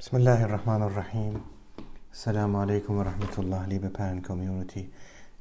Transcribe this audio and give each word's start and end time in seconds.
Bismillahirrahmanirrahim. 0.00 1.42
Assalamu 2.10 2.56
alaikum 2.56 2.96
wa 2.96 3.02
rahmatullah, 3.02 3.66
liebe 3.68 3.90
Perlen-Community. 3.90 4.90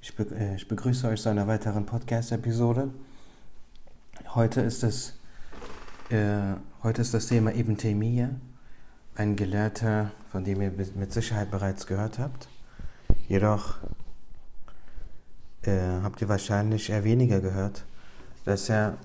Ich, 0.02 0.14
be 0.14 0.24
äh, 0.36 0.56
ich, 0.56 0.68
begrüße 0.68 1.08
euch 1.08 1.22
zu 1.22 1.30
einer 1.30 1.48
weiteren 1.48 1.86
Podcast-Episode. 1.86 2.90
Heute, 4.36 4.60
ist 4.60 4.84
es, 4.84 5.18
äh, 6.10 6.56
heute 6.84 7.02
ist 7.04 7.14
das 7.14 7.28
Thema 7.28 7.56
Ibn 7.56 7.78
Taymiyyah, 7.78 8.32
ein 9.16 9.38
Gelehrter, 9.38 10.12
von 10.30 10.44
dem 10.44 10.62
ihr 10.62 10.72
mit 10.72 11.14
Sicherheit 11.14 11.52
bereits 11.52 11.88
gehört 11.88 12.20
habt. 12.20 12.50
Jedoch 13.30 13.78
äh, 15.62 16.02
habt 16.04 16.22
ihr 16.22 16.28
wahrscheinlich 16.28 16.90
eher 16.90 17.06
weniger 17.06 17.40
gehört, 17.40 17.86
dass 18.44 18.68
er 18.68 18.98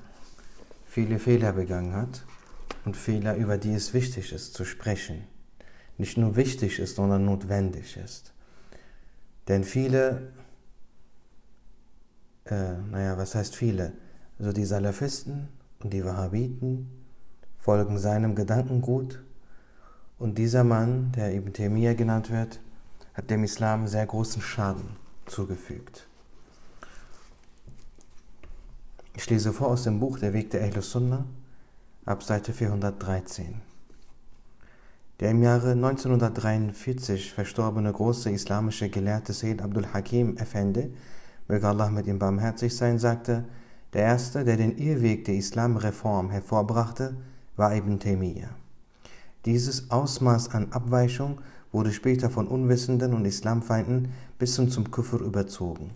viele 0.85 1.21
Fehler 1.21 1.53
begangen 1.53 1.95
hat 1.95 2.25
und 2.85 2.97
Fehler, 2.97 3.37
über 3.37 3.57
die 3.57 3.73
es 3.73 3.95
wichtig 3.95 4.33
ist 4.33 4.55
zu 4.55 4.65
sprechen 4.65 5.33
nicht 5.99 6.17
nur 6.17 6.37
wichtig 6.37 6.79
ist, 6.79 6.97
sondern 6.97 7.25
notwendig 7.25 7.97
ist. 7.97 8.33
Denn 9.49 9.65
viele, 9.65 10.33
äh, 12.47 12.75
naja, 12.91 13.17
was 13.17 13.35
heißt 13.35 13.55
viele? 13.55 13.93
Also 14.39 14.53
die 14.53 14.65
Salafisten 14.65 15.49
und 15.81 15.93
die 15.93 16.05
Wahhabiten 16.05 16.91
folgen 17.59 17.99
seinem 17.99 18.35
Gedankengut 18.35 19.23
und 20.19 20.39
dieser 20.39 20.65
Mann, 20.65 21.13
der 21.13 21.35
Ibn 21.35 21.53
Taymiyyah 21.53 21.95
genannt 21.95 22.31
wird, 22.31 22.61
hat 23.15 23.31
dem 23.31 23.45
Islam 23.45 23.87
sehr 23.87 24.07
großen 24.07 24.43
Schaden 24.43 24.97
zugefügt. 25.27 26.07
Ich 29.17 29.31
lese 29.31 29.53
vor 29.53 29.69
aus 29.69 29.85
dem 29.85 30.01
Buch 30.01 30.19
Der 30.19 30.33
Weg 30.33 30.51
der 30.51 30.63
Ahlus 30.65 30.91
Sunnah 30.91 31.25
ab 32.05 32.23
Seite 32.23 32.53
413. 32.53 33.74
Der 35.25 35.31
im 35.31 35.43
Jahre 35.43 35.71
1943 35.71 37.33
verstorbene 37.33 37.91
große 37.91 38.31
islamische 38.31 38.91
Gelehrte 38.91 39.33
Sayyid 39.33 39.63
Abdul 39.63 39.87
Hakim 39.87 40.37
Effendi, 40.37 40.93
möge 41.49 41.67
Allah 41.67 41.89
mit 41.89 42.07
ihm 42.07 42.19
barmherzig 42.19 42.77
sein, 42.77 42.99
sagte, 42.99 43.47
der 43.95 44.03
erste, 44.03 44.45
der 44.45 44.59
den 44.59 44.77
Irrweg 44.77 45.25
der 45.25 45.37
Islamreform 45.37 46.29
hervorbrachte, 46.29 47.17
war 47.57 47.75
Ibn 47.75 47.99
Taymiyyah. 48.01 48.51
Dieses 49.47 49.91
Ausmaß 49.91 50.51
an 50.51 50.73
Abweichung 50.73 51.41
wurde 51.73 51.95
später 51.95 52.29
von 52.29 52.47
Unwissenden 52.47 53.15
und 53.15 53.25
Islamfeinden 53.25 54.11
bis 54.39 54.57
hin 54.57 54.69
zum 54.69 54.91
Kufr 54.91 55.23
überzogen. 55.23 55.93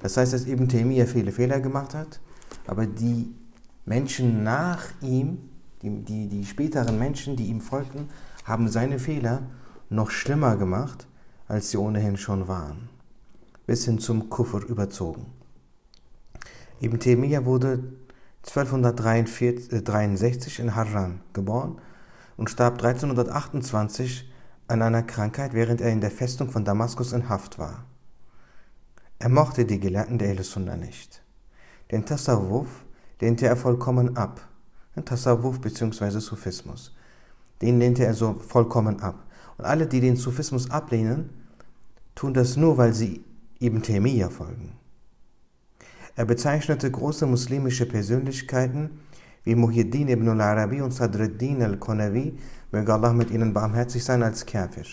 Das 0.00 0.18
heißt, 0.18 0.34
dass 0.34 0.44
Ibn 0.44 0.68
Taymiyyah 0.68 1.06
viele 1.06 1.32
Fehler 1.32 1.60
gemacht 1.60 1.94
hat, 1.94 2.20
aber 2.66 2.84
die 2.84 3.34
Menschen 3.86 4.42
nach 4.42 4.84
ihm 5.00 5.38
die, 5.82 6.04
die, 6.04 6.28
die 6.28 6.44
späteren 6.44 6.98
Menschen, 6.98 7.36
die 7.36 7.46
ihm 7.46 7.60
folgten, 7.60 8.08
haben 8.44 8.68
seine 8.68 8.98
Fehler 8.98 9.42
noch 9.90 10.10
schlimmer 10.10 10.56
gemacht, 10.56 11.06
als 11.46 11.70
sie 11.70 11.78
ohnehin 11.78 12.16
schon 12.16 12.48
waren, 12.48 12.88
bis 13.66 13.84
hin 13.84 13.98
zum 13.98 14.28
Kufr 14.28 14.64
überzogen. 14.66 15.26
Ibn 16.80 17.00
Taymiyyah 17.00 17.44
wurde 17.44 17.92
1263 18.46 20.60
in 20.60 20.74
Harran 20.74 21.20
geboren 21.32 21.80
und 22.36 22.50
starb 22.50 22.82
1328 22.82 24.30
an 24.68 24.82
einer 24.82 25.02
Krankheit, 25.02 25.54
während 25.54 25.80
er 25.80 25.90
in 25.90 26.00
der 26.00 26.10
Festung 26.10 26.50
von 26.50 26.64
Damaskus 26.64 27.12
in 27.12 27.28
Haft 27.28 27.58
war. 27.58 27.84
Er 29.18 29.28
mochte 29.28 29.64
die 29.64 29.80
Gelehrten 29.80 30.18
der 30.18 30.28
Ehl-Sunnah 30.28 30.76
nicht. 30.76 31.22
Den 31.90 32.04
Tasawwuf 32.04 32.68
lehnte 33.20 33.46
er 33.46 33.56
vollkommen 33.56 34.16
ab 34.16 34.48
Tasawwuf 35.04 35.60
bzw. 35.60 36.18
Sufismus. 36.20 36.94
Den 37.60 37.78
lehnte 37.78 38.04
er 38.04 38.14
so 38.14 38.34
vollkommen 38.34 39.00
ab. 39.00 39.26
Und 39.56 39.64
alle, 39.64 39.86
die 39.86 40.00
den 40.00 40.16
Sufismus 40.16 40.70
ablehnen, 40.70 41.30
tun 42.14 42.34
das 42.34 42.56
nur, 42.56 42.76
weil 42.78 42.94
sie 42.94 43.24
Ibn 43.60 43.82
Taymiyyah 43.82 44.30
folgen. 44.30 44.72
Er 46.14 46.24
bezeichnete 46.24 46.90
große 46.90 47.26
muslimische 47.26 47.86
Persönlichkeiten 47.86 48.90
wie 49.44 49.54
Muhyiddin 49.54 50.08
ibn 50.08 50.28
al-Arabi 50.28 50.80
und 50.80 50.92
Sadruddin 50.92 51.62
al-Konavi, 51.62 52.36
möge 52.72 52.92
Allah 52.92 53.12
mit 53.12 53.30
ihnen 53.30 53.54
barmherzig 53.54 54.04
sein, 54.04 54.22
als 54.22 54.44
Kafir. 54.44 54.84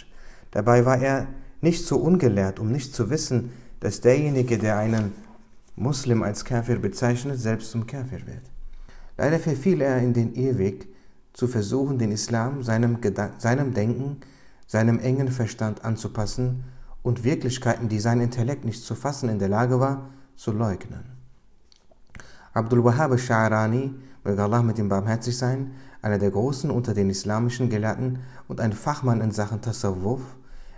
Dabei 0.51 0.85
war 0.85 0.99
er 1.01 1.27
nicht 1.61 1.85
so 1.85 1.97
ungelehrt, 1.97 2.59
um 2.59 2.71
nicht 2.71 2.93
zu 2.93 3.09
wissen, 3.09 3.51
dass 3.79 4.01
derjenige, 4.01 4.57
der 4.57 4.77
einen 4.77 5.13
Muslim 5.75 6.23
als 6.23 6.45
Kafir 6.45 6.79
bezeichnet, 6.79 7.39
selbst 7.39 7.71
zum 7.71 7.85
Kafir 7.85 8.25
wird. 8.25 8.54
Leider 9.17 9.39
verfiel 9.39 9.81
er 9.81 9.99
in 9.99 10.13
den 10.13 10.33
Irrweg, 10.33 10.87
zu 11.33 11.47
versuchen, 11.47 11.97
den 11.97 12.11
Islam 12.11 12.63
seinem, 12.63 12.97
seinem 13.37 13.73
Denken, 13.73 14.21
seinem 14.67 14.99
engen 14.99 15.27
Verstand 15.27 15.83
anzupassen 15.83 16.63
und 17.03 17.23
Wirklichkeiten, 17.23 17.89
die 17.89 17.99
sein 17.99 18.21
Intellekt 18.21 18.63
nicht 18.63 18.83
zu 18.83 18.95
fassen 18.95 19.29
in 19.29 19.39
der 19.39 19.49
Lage 19.49 19.79
war, 19.79 20.09
zu 20.35 20.51
leugnen. 20.51 21.03
Abdul 22.53 22.85
Wahhab 22.85 23.11
al-Sha'rani, 23.11 23.93
möge 24.23 24.41
Allah 24.41 24.63
mit 24.63 24.79
ihm 24.79 24.87
barmherzig 24.87 25.37
sein, 25.37 25.71
einer 26.01 26.17
der 26.17 26.31
Großen 26.31 26.71
unter 26.71 26.93
den 26.93 27.09
islamischen 27.09 27.69
Gelehrten 27.69 28.19
und 28.47 28.61
ein 28.61 28.71
Fachmann 28.71 29.19
in 29.19 29.31
Sachen 29.31 29.61
Tasawwuf, 29.61 30.21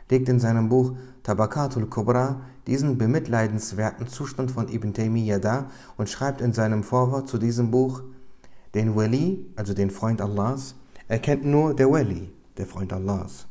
legt 0.10 0.28
in 0.28 0.40
seinem 0.40 0.70
Buch 0.70 0.94
Tabakatul 1.22 1.86
Kubra 1.86 2.42
diesen 2.66 2.98
bemitleidenswerten 2.98 4.08
Zustand 4.08 4.52
von 4.52 4.70
Ibn 4.70 4.94
Taymiyyah 4.94 5.40
dar 5.40 5.70
und 5.98 6.10
schreibt 6.10 6.42
in 6.42 6.54
seinem 6.54 6.84
Vorwort 6.84 7.30
zu 7.30 7.38
diesem 7.38 7.70
Buch, 7.70 8.02
den 8.74 8.96
Wali, 8.96 9.46
also 9.56 9.74
den 9.74 9.92
Freund 9.92 10.22
Allahs, 10.22 10.76
erkennt 11.08 11.46
nur 11.46 11.76
der 11.76 11.90
Wali, 11.92 12.32
der 12.58 12.66
Freund 12.66 12.94
Allahs. 12.94 13.48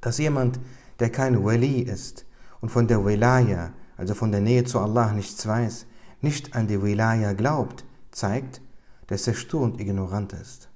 Dass 0.00 0.18
jemand, 0.18 0.60
der 1.00 1.10
kein 1.10 1.44
Wali 1.44 1.80
ist 1.80 2.26
und 2.60 2.70
von 2.70 2.86
der 2.86 3.04
Wilaya, 3.04 3.72
also 3.96 4.14
von 4.14 4.32
der 4.32 4.40
Nähe 4.40 4.64
zu 4.64 4.78
Allah 4.78 5.12
nichts 5.12 5.46
weiß, 5.46 5.86
nicht 6.20 6.54
an 6.54 6.66
die 6.66 6.82
Wilaya 6.82 7.32
glaubt, 7.32 7.84
zeigt, 8.10 8.60
dass 9.06 9.26
er 9.26 9.34
stur 9.34 9.62
und 9.62 9.80
ignorant 9.80 10.32
ist. 10.32 10.68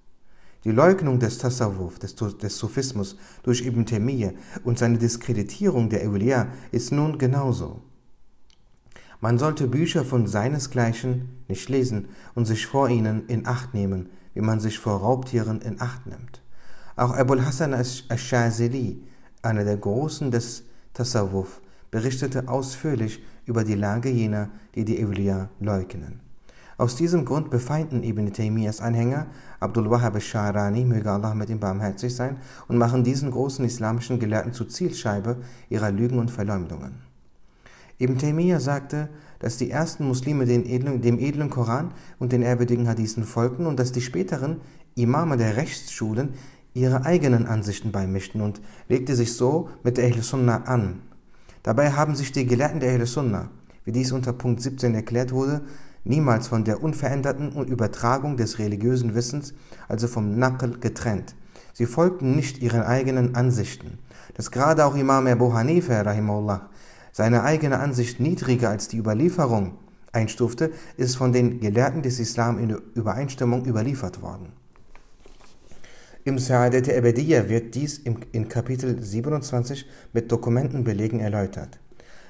Die 0.65 0.72
Leugnung 0.72 1.19
des 1.19 1.38
Tasawwuf, 1.38 1.98
des, 1.98 2.15
des 2.15 2.59
Sufismus 2.59 3.16
durch 3.43 3.65
Ibn 3.65 3.87
Taymiyyah 3.87 4.32
und 4.65 4.78
seine 4.78 4.98
Diskreditierung 4.98 5.88
der 5.88 6.04
Awliya 6.04 6.48
ist 6.72 6.93
nun 6.93 7.16
genauso. 7.16 7.81
Man 9.21 9.37
sollte 9.37 9.67
Bücher 9.67 10.05
von 10.05 10.29
seinesgleichen 10.29 11.29
nicht 11.49 11.69
lesen 11.69 12.09
und 12.37 12.45
sich 12.45 12.67
vor 12.67 12.89
ihnen 12.89 13.27
in 13.27 13.47
Acht 13.47 13.75
nehmen, 13.75 14.11
wie 14.34 14.41
man 14.41 14.61
sich 14.61 14.79
vor 14.79 15.01
Raubtieren 15.01 15.61
in 15.61 15.81
Acht 15.81 16.06
nimmt. 16.06 16.41
Auch 16.95 17.17
Abul 17.17 17.45
Hassan 17.45 17.75
al-Shazili, 17.75 19.03
einer 19.43 19.65
der 19.65 19.77
Großen 19.77 20.31
des 20.31 20.62
Tasawwuf, 20.95 21.61
berichtete 21.91 22.49
ausführlich 22.49 23.21
über 23.45 23.65
die 23.65 23.75
Lage 23.75 24.09
jener, 24.09 24.51
die 24.77 24.84
die 24.84 25.01
Evliya 25.01 25.49
leugnen. 25.59 26.21
Aus 26.77 26.95
diesem 26.95 27.25
Grund 27.25 27.51
befeinden 27.51 28.05
Ibn 28.05 28.33
Taymiyyahs 28.33 28.81
Anhänger 28.81 29.27
Abdul 29.59 29.91
Wahhab 29.91 30.15
al-Sha'rani, 30.15 30.84
möge 30.84 31.11
Allah 31.11 31.34
mit 31.34 31.51
ihm 31.51 31.59
barmherzig 31.59 32.15
sein, 32.15 32.37
und 32.69 32.78
machen 32.78 33.03
diesen 33.03 33.33
großen 33.33 33.65
islamischen 33.65 34.21
Gelehrten 34.21 34.53
zu 34.53 34.65
Zielscheibe 34.65 35.39
ihrer 35.71 35.91
Lügen 35.91 36.21
und 36.21 36.31
Verleumdungen. 36.31 37.08
Ibn 38.00 38.16
Taymiyyah 38.16 38.60
sagte, 38.60 39.09
dass 39.41 39.56
die 39.56 39.70
ersten 39.70 40.06
Muslime 40.06 40.44
edlen, 40.44 41.00
dem 41.00 41.19
edlen 41.19 41.50
Koran 41.50 41.92
und 42.19 42.32
den 42.32 42.42
ehrwürdigen 42.42 42.88
Hadithen 42.88 43.25
folgten 43.25 43.66
und 43.66 43.78
dass 43.78 43.92
die 43.92 44.00
späteren 44.00 44.60
Imame 44.94 45.36
der 45.36 45.56
Rechtsschulen 45.56 46.34
ihre 46.75 47.04
eigenen 47.04 47.47
Ansichten 47.47 47.91
beimischten 47.91 48.41
und 48.41 48.60
legte 48.88 49.16
sich 49.16 49.34
so 49.34 49.69
mit 49.82 49.97
der 49.97 50.06
Ahl 50.06 50.22
Sunnah 50.22 50.62
an. 50.64 51.03
Dabei 51.64 51.92
haben 51.92 52.14
sich 52.14 52.31
die 52.31 52.47
Gelehrten 52.47 52.81
der 52.81 52.92
Ahl 52.92 53.06
Sunnah, 53.06 53.50
wie 53.84 53.92
dies 53.92 54.12
unter 54.12 54.32
Punkt 54.32 54.62
17 54.62 54.94
erklärt 54.94 55.32
wurde, 55.32 55.62
niemals 56.04 56.47
von 56.47 56.65
der 56.65 56.82
unveränderten 56.82 57.53
Übertragung 57.66 58.36
des 58.36 58.60
religiösen 58.60 59.15
Wissens, 59.15 59.54
also 59.88 60.06
vom 60.06 60.38
Naql, 60.38 60.78
getrennt. 60.78 61.34
Sie 61.72 61.86
folgten 61.86 62.34
nicht 62.34 62.62
ihren 62.62 62.83
eigenen 62.83 63.34
Ansichten. 63.34 63.98
Dass 64.34 64.51
gerade 64.51 64.84
auch 64.84 64.97
Imam 64.97 65.27
Abu 65.27 65.53
Hanifa, 65.53 66.01
rahimahullah, 66.01 66.68
seine 67.18 67.42
eigene 67.42 67.80
Ansicht 67.80 68.20
niedriger 68.20 68.70
als 68.70 68.86
die 68.86 68.97
Überlieferung 68.97 69.76
einstufte, 70.12 70.70
ist 70.97 71.16
von 71.16 71.32
den 71.32 71.59
Gelehrten 71.59 72.00
des 72.00 72.20
Islam 72.20 72.60
in 72.60 72.70
Übereinstimmung 72.94 73.66
überliefert 73.66 74.22
worden. 74.22 74.53
Im 76.22 76.38
Sa'adat 76.38 76.86
Ebediyya 76.86 77.48
wird 77.48 77.74
dies 77.74 77.98
in 77.98 78.48
Kapitel 78.48 79.03
27 79.03 79.84
mit 80.12 80.30
Dokumentenbelegen 80.30 81.18
erläutert. 81.18 81.80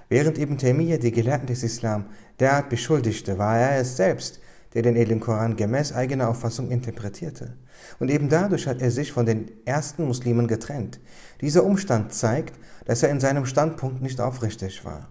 Während 0.08 0.38
Ibn 0.38 0.56
Taymiyyah 0.56 0.96
die 0.96 1.12
Gelehrten 1.12 1.48
des 1.48 1.64
Islam 1.64 2.06
derart 2.40 2.70
beschuldigte, 2.70 3.36
war 3.36 3.58
er 3.58 3.80
es 3.82 3.94
selbst, 3.94 4.40
der 4.74 4.82
den 4.82 4.96
edlen 4.96 5.20
Koran 5.20 5.56
gemäß 5.56 5.92
eigener 5.92 6.28
Auffassung 6.28 6.70
interpretierte. 6.70 7.54
Und 7.98 8.10
eben 8.10 8.28
dadurch 8.28 8.66
hat 8.66 8.82
er 8.82 8.90
sich 8.90 9.12
von 9.12 9.26
den 9.26 9.50
ersten 9.64 10.04
Muslimen 10.04 10.46
getrennt. 10.46 11.00
Dieser 11.40 11.64
Umstand 11.64 12.12
zeigt, 12.12 12.54
dass 12.84 13.02
er 13.02 13.10
in 13.10 13.20
seinem 13.20 13.46
Standpunkt 13.46 14.02
nicht 14.02 14.20
aufrichtig 14.20 14.84
war. 14.84 15.08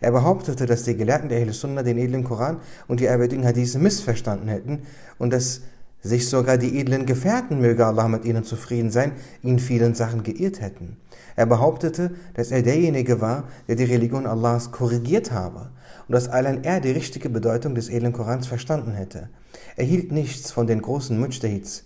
Er 0.00 0.12
behauptete, 0.12 0.66
dass 0.66 0.84
die 0.84 0.96
Gelehrten 0.96 1.28
der 1.28 1.40
Ahl 1.40 1.52
Sunnah 1.52 1.82
den 1.82 1.98
edlen 1.98 2.24
Koran 2.24 2.60
und 2.86 3.00
die 3.00 3.04
ehrwürdigen 3.04 3.44
Hadithe 3.44 3.78
missverstanden 3.78 4.48
hätten 4.48 4.82
und 5.18 5.32
dass 5.32 5.62
sich 6.02 6.28
sogar 6.28 6.56
die 6.56 6.78
edlen 6.78 7.04
Gefährten, 7.04 7.60
möge 7.60 7.84
Allah 7.84 8.08
mit 8.08 8.24
ihnen 8.24 8.44
zufrieden 8.44 8.90
sein, 8.90 9.12
in 9.42 9.58
vielen 9.58 9.94
Sachen 9.94 10.22
geirrt 10.22 10.60
hätten. 10.60 10.96
Er 11.36 11.46
behauptete, 11.46 12.12
dass 12.34 12.50
er 12.50 12.62
derjenige 12.62 13.20
war, 13.20 13.44
der 13.68 13.76
die 13.76 13.84
Religion 13.84 14.26
Allahs 14.26 14.72
korrigiert 14.72 15.30
habe 15.30 15.70
und 16.10 16.14
dass 16.14 16.28
allein 16.28 16.64
er 16.64 16.80
die 16.80 16.90
richtige 16.90 17.30
Bedeutung 17.30 17.76
des 17.76 17.88
edlen 17.88 18.12
Korans 18.12 18.48
verstanden 18.48 18.94
hätte. 18.94 19.28
Er 19.76 19.84
hielt 19.84 20.10
nichts 20.10 20.50
von 20.50 20.66
den 20.66 20.82
großen 20.82 21.16
Mujtahids 21.16 21.84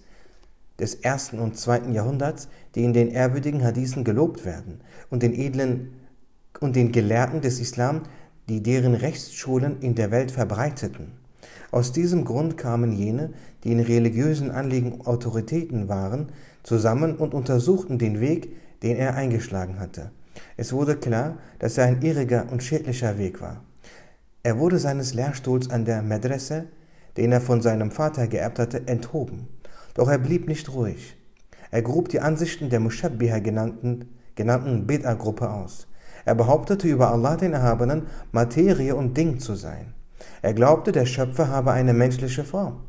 des 0.79 0.94
ersten 0.94 1.41
und 1.41 1.59
zweiten 1.59 1.93
Jahrhunderts, 1.93 2.49
die 2.75 2.85
in 2.85 2.94
den 2.94 3.11
ehrwürdigen 3.11 3.62
Hadithen 3.62 4.03
gelobt 4.03 4.47
werden, 4.47 4.81
und 5.11 5.23
den 5.23 5.35
edlen 5.35 5.93
und 6.59 6.75
den 6.75 6.91
Gelehrten 6.91 7.43
des 7.43 7.61
Islam, 7.61 8.05
die 8.49 8.62
deren 8.62 8.94
Rechtsschulen 8.94 9.81
in 9.81 9.94
der 9.94 10.11
Welt 10.11 10.31
verbreiteten. 10.31 11.12
Aus 11.70 11.93
diesem 11.93 12.25
Grund 12.25 12.56
kamen 12.56 12.93
jene, 12.93 13.35
die 13.62 13.73
in 13.73 13.81
religiösen 13.81 14.50
Anliegen 14.50 15.03
Autoritäten 15.05 15.91
waren, 15.91 16.32
zusammen 16.62 17.17
und 17.17 17.35
untersuchten 17.35 17.99
den 17.99 18.20
Weg, 18.20 18.56
den 18.82 18.97
er 18.97 19.17
eingeschlagen 19.17 19.79
hatte. 19.81 20.12
Es 20.56 20.73
wurde 20.73 20.97
klar, 20.97 21.37
dass 21.59 21.77
er 21.77 21.85
ein 21.85 22.00
irriger 22.00 22.47
und 22.50 22.62
schädlicher 22.62 23.19
Weg 23.19 23.43
war. 23.43 23.62
Er 24.44 24.58
wurde 24.58 24.79
seines 24.79 25.14
Lehrstuhls 25.14 25.70
an 25.70 25.87
der 25.87 26.02
Medresse, 26.02 26.67
den 27.17 27.32
er 27.32 27.41
von 27.41 27.62
seinem 27.62 27.91
Vater 27.91 28.29
geerbt 28.29 28.58
hatte, 28.58 28.87
enthoben. 28.87 29.49
Doch 29.94 30.06
er 30.06 30.19
blieb 30.19 30.49
nicht 30.49 30.70
ruhig. 30.70 31.17
Er 31.70 31.81
grub 31.81 32.11
die 32.11 32.20
Ansichten 32.20 32.69
der 32.69 32.79
Mushabbiha 32.79 33.38
genannten, 33.38 34.14
genannten 34.35 34.87
Bid'a-Gruppe 34.87 35.50
aus. 35.50 35.87
Er 36.26 36.35
behauptete 36.35 36.87
über 36.87 37.11
Allah 37.11 37.37
den 37.37 37.55
Erhabenen, 37.55 38.02
Materie 38.32 38.94
und 38.94 39.17
Ding 39.17 39.41
zu 39.41 39.55
sein. 39.55 39.94
Er 40.43 40.52
glaubte, 40.52 40.93
der 40.93 41.06
Schöpfer 41.06 41.49
habe 41.49 41.73
eine 41.73 41.94
menschliche 41.94 42.44
Form. 42.44 42.82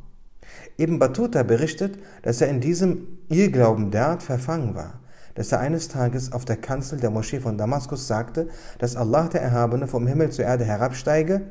Ibn 0.78 1.00
Battuta 1.00 1.44
berichtet, 1.44 1.98
dass 2.22 2.42
er 2.42 2.50
in 2.50 2.60
diesem 2.60 3.08
Irrglauben 3.30 3.92
derart 3.92 4.24
verfangen 4.24 4.76
war, 4.76 5.00
dass 5.36 5.52
er 5.52 5.60
eines 5.60 5.88
Tages 5.88 6.32
auf 6.32 6.46
der 6.46 6.58
Kanzel 6.58 7.00
der 7.00 7.12
Moschee 7.12 7.40
von 7.40 7.58
Damaskus 7.58 8.08
sagte, 8.08 8.48
dass 8.80 8.96
Allah 8.96 9.28
der 9.28 9.42
Erhabene 9.42 9.88
vom 9.88 10.08
Himmel 10.08 10.32
zur 10.32 10.46
Erde 10.46 10.66
herabsteige, 10.66 11.42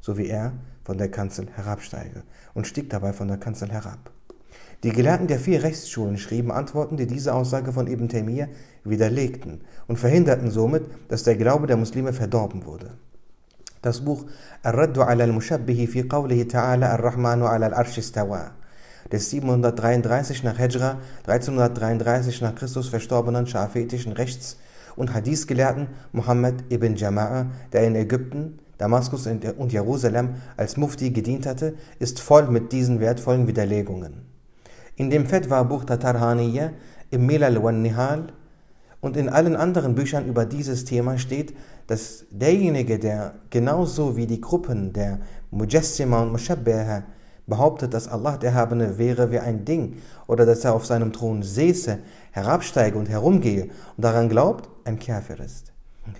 so 0.00 0.18
wie 0.18 0.26
er 0.26 0.52
von 0.82 0.98
der 0.98 1.10
Kanzel 1.10 1.46
herabsteige, 1.54 2.24
und 2.54 2.66
stieg 2.66 2.90
dabei 2.90 3.12
von 3.12 3.28
der 3.28 3.38
Kanzel 3.38 3.70
herab. 3.70 4.10
Die 4.82 4.92
Gelehrten 4.92 5.28
der 5.28 5.38
vier 5.38 5.62
Rechtsschulen 5.62 6.18
schrieben 6.18 6.50
Antworten, 6.50 6.96
die 6.96 7.06
diese 7.06 7.32
Aussage 7.34 7.72
von 7.72 7.86
Ibn 7.86 8.08
Taymiyyah 8.08 8.48
widerlegten 8.84 9.62
und 9.86 9.98
verhinderten 9.98 10.50
somit, 10.50 10.84
dass 11.08 11.22
der 11.22 11.36
Glaube 11.36 11.66
der 11.66 11.78
Muslime 11.78 12.12
verdorben 12.12 12.66
wurde. 12.66 12.90
Das 13.80 14.02
Buch 14.02 14.26
Ar-Raddu 14.62 15.02
al-Mushabbihi 15.02 15.86
fi 15.86 16.02
qawlihi 16.08 16.44
ta'ala 16.44 16.90
ar-Rahmanu 16.92 17.46
ala 17.46 17.66
al-Arsh 17.66 17.98
istawa 17.98 18.52
des 19.12 19.30
733 19.30 20.42
nach 20.44 20.58
Hijra, 20.58 20.98
1333 21.26 22.40
nach 22.40 22.54
Christus 22.54 22.88
verstorbenen 22.88 23.46
schafetischen 23.46 24.12
Rechts- 24.12 24.58
und 24.96 25.12
Hadith-Gelehrten 25.12 25.88
Muhammad 26.12 26.54
ibn 26.70 26.94
Jama'a, 26.94 27.46
der 27.72 27.86
in 27.86 27.96
Ägypten, 27.96 28.58
Damaskus 28.78 29.26
und 29.26 29.72
Jerusalem 29.72 30.34
als 30.56 30.76
Mufti 30.76 31.10
gedient 31.10 31.46
hatte, 31.46 31.74
ist 31.98 32.20
voll 32.20 32.48
mit 32.48 32.72
diesen 32.72 33.00
wertvollen 33.00 33.46
Widerlegungen. 33.46 34.22
In 34.96 35.10
dem 35.10 35.26
Fetwa-Buch 35.26 35.84
Tatarhaniya, 35.84 36.70
im 37.10 37.26
Milal 37.26 37.62
wa 37.62 37.70
Nihal 37.70 38.26
und 39.00 39.16
in 39.16 39.28
allen 39.28 39.54
anderen 39.54 39.94
Büchern 39.94 40.26
über 40.26 40.46
dieses 40.46 40.84
Thema 40.84 41.18
steht, 41.18 41.54
dass 41.86 42.24
derjenige, 42.30 42.98
der 42.98 43.34
genauso 43.50 44.16
wie 44.16 44.26
die 44.26 44.40
Gruppen 44.40 44.92
der 44.92 45.20
Mujassima 45.50 46.22
und 46.22 46.32
Mushabbaha 46.32 47.04
behauptet, 47.46 47.94
dass 47.94 48.08
Allah 48.08 48.36
der 48.36 48.50
Erhabene 48.50 48.98
wäre 48.98 49.30
wie 49.30 49.38
ein 49.38 49.64
Ding 49.64 49.98
oder 50.26 50.46
dass 50.46 50.64
er 50.64 50.74
auf 50.74 50.86
seinem 50.86 51.12
Thron 51.12 51.42
säße, 51.42 51.98
herabsteige 52.32 52.96
und 52.96 53.08
herumgehe 53.08 53.64
und 53.64 54.04
daran 54.04 54.28
glaubt, 54.28 54.68
ein 54.84 54.98
Kafir 54.98 55.40
ist. 55.40 55.72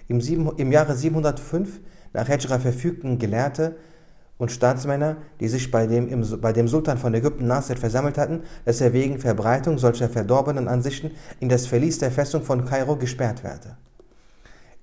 Im, 0.08 0.20
sieben, 0.20 0.50
Im 0.56 0.72
Jahre 0.72 0.94
705 0.94 1.80
nach 2.12 2.28
Hijra 2.28 2.58
verfügten 2.58 3.18
Gelehrte 3.18 3.76
und 4.38 4.50
Staatsmänner, 4.50 5.16
die 5.40 5.48
sich 5.48 5.70
bei 5.70 5.86
dem, 5.86 6.08
im, 6.08 6.40
bei 6.40 6.52
dem 6.52 6.68
Sultan 6.68 6.98
von 6.98 7.14
Ägypten 7.14 7.46
Nasser 7.46 7.76
versammelt 7.76 8.18
hatten, 8.18 8.42
dass 8.64 8.80
er 8.80 8.92
wegen 8.92 9.18
Verbreitung 9.18 9.78
solcher 9.78 10.08
verdorbenen 10.08 10.68
Ansichten 10.68 11.12
in 11.40 11.48
das 11.48 11.66
Verlies 11.66 11.98
der 11.98 12.10
Festung 12.10 12.42
von 12.42 12.64
Kairo 12.64 12.96
gesperrt 12.96 13.44
werde. 13.44 13.76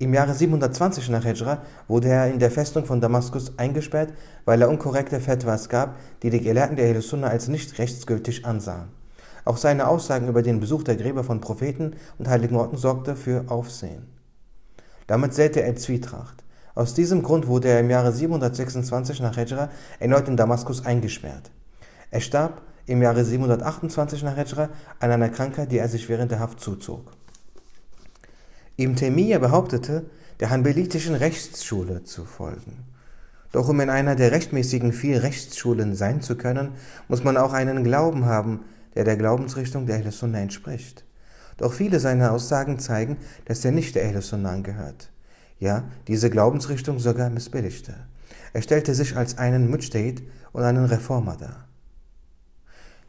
Im 0.01 0.15
Jahre 0.15 0.33
720 0.33 1.09
nach 1.09 1.25
Hijra 1.25 1.59
wurde 1.87 2.07
er 2.07 2.31
in 2.31 2.39
der 2.39 2.49
Festung 2.49 2.85
von 2.85 2.99
Damaskus 2.99 3.59
eingesperrt, 3.59 4.11
weil 4.45 4.59
er 4.59 4.67
unkorrekte 4.67 5.19
Fetwas 5.19 5.69
gab, 5.69 5.95
die 6.23 6.31
die 6.31 6.41
Gelehrten 6.41 6.75
der 6.75 6.89
Ahl-Sunna 6.89 7.27
als 7.27 7.49
nicht 7.49 7.77
rechtsgültig 7.77 8.43
ansahen. 8.43 8.87
Auch 9.45 9.57
seine 9.57 9.87
Aussagen 9.87 10.27
über 10.27 10.41
den 10.41 10.59
Besuch 10.59 10.81
der 10.81 10.95
Gräber 10.95 11.23
von 11.23 11.39
Propheten 11.39 11.97
und 12.17 12.27
heiligen 12.27 12.55
Orten 12.55 12.77
sorgte 12.77 13.15
für 13.15 13.45
Aufsehen. 13.51 14.07
Damit 15.05 15.35
säte 15.35 15.61
er 15.61 15.75
Zwietracht. 15.75 16.43
Aus 16.73 16.95
diesem 16.95 17.21
Grund 17.21 17.45
wurde 17.45 17.67
er 17.67 17.81
im 17.81 17.91
Jahre 17.91 18.11
726 18.11 19.21
nach 19.21 19.37
Hijra 19.37 19.69
erneut 19.99 20.27
in 20.27 20.35
Damaskus 20.35 20.83
eingesperrt. 20.83 21.51
Er 22.09 22.21
starb 22.21 22.63
im 22.87 23.03
Jahre 23.03 23.23
728 23.23 24.23
nach 24.23 24.35
Hijra 24.35 24.69
an 24.99 25.11
einer 25.11 25.29
Krankheit, 25.29 25.71
die 25.71 25.77
er 25.77 25.89
sich 25.89 26.09
während 26.09 26.31
der 26.31 26.39
Haft 26.39 26.59
zuzog. 26.59 27.11
Ibn 28.81 28.95
Taymiyyah 28.95 29.37
behauptete, 29.37 30.05
der 30.39 30.49
hanbelitischen 30.49 31.13
Rechtsschule 31.13 32.03
zu 32.03 32.25
folgen. 32.25 32.83
Doch 33.51 33.69
um 33.69 33.79
in 33.79 33.91
einer 33.91 34.15
der 34.15 34.31
rechtmäßigen 34.31 34.91
vier 34.91 35.21
Rechtsschulen 35.21 35.93
sein 35.93 36.21
zu 36.21 36.35
können, 36.35 36.71
muss 37.07 37.23
man 37.23 37.37
auch 37.37 37.53
einen 37.53 37.83
Glauben 37.83 38.25
haben, 38.25 38.61
der 38.95 39.03
der 39.03 39.17
Glaubensrichtung 39.17 39.85
der 39.85 39.97
Ahl 39.97 40.11
Sunnah 40.11 40.39
entspricht. 40.39 41.05
Doch 41.57 41.73
viele 41.73 41.99
seiner 41.99 42.31
Aussagen 42.31 42.79
zeigen, 42.79 43.17
dass 43.45 43.63
er 43.63 43.71
nicht 43.71 43.93
der 43.93 44.07
Ahl 44.07 44.19
Sunnah 44.21 44.51
angehört. 44.51 45.11
Ja, 45.59 45.83
diese 46.07 46.31
Glaubensrichtung 46.31 46.97
sogar 46.97 47.29
missbilligte. 47.29 47.93
Er 48.53 48.63
stellte 48.63 48.95
sich 48.95 49.15
als 49.15 49.37
einen 49.37 49.69
Mujtahid 49.69 50.23
und 50.53 50.63
einen 50.63 50.85
Reformer 50.85 51.37
dar. 51.37 51.67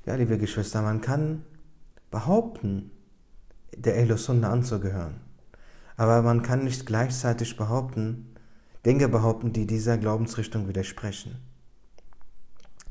Ja, 0.05 0.17
liebe 0.17 0.37
Geschwister, 0.37 0.83
man 0.83 1.01
kann 1.01 1.45
behaupten, 2.11 2.91
der 3.75 3.97
Ahl 3.97 4.19
Sunnah 4.19 4.51
anzugehören. 4.51 5.32
Aber 6.03 6.21
man 6.21 6.43
kann 6.43 6.65
nicht 6.65 6.85
gleichzeitig 6.85 7.57
behaupten, 7.57 8.35
Dinge 8.85 9.09
behaupten, 9.09 9.53
die 9.53 9.69
dieser 9.69 9.99
Glaubensrichtung 9.99 10.67
widersprechen. 10.67 11.39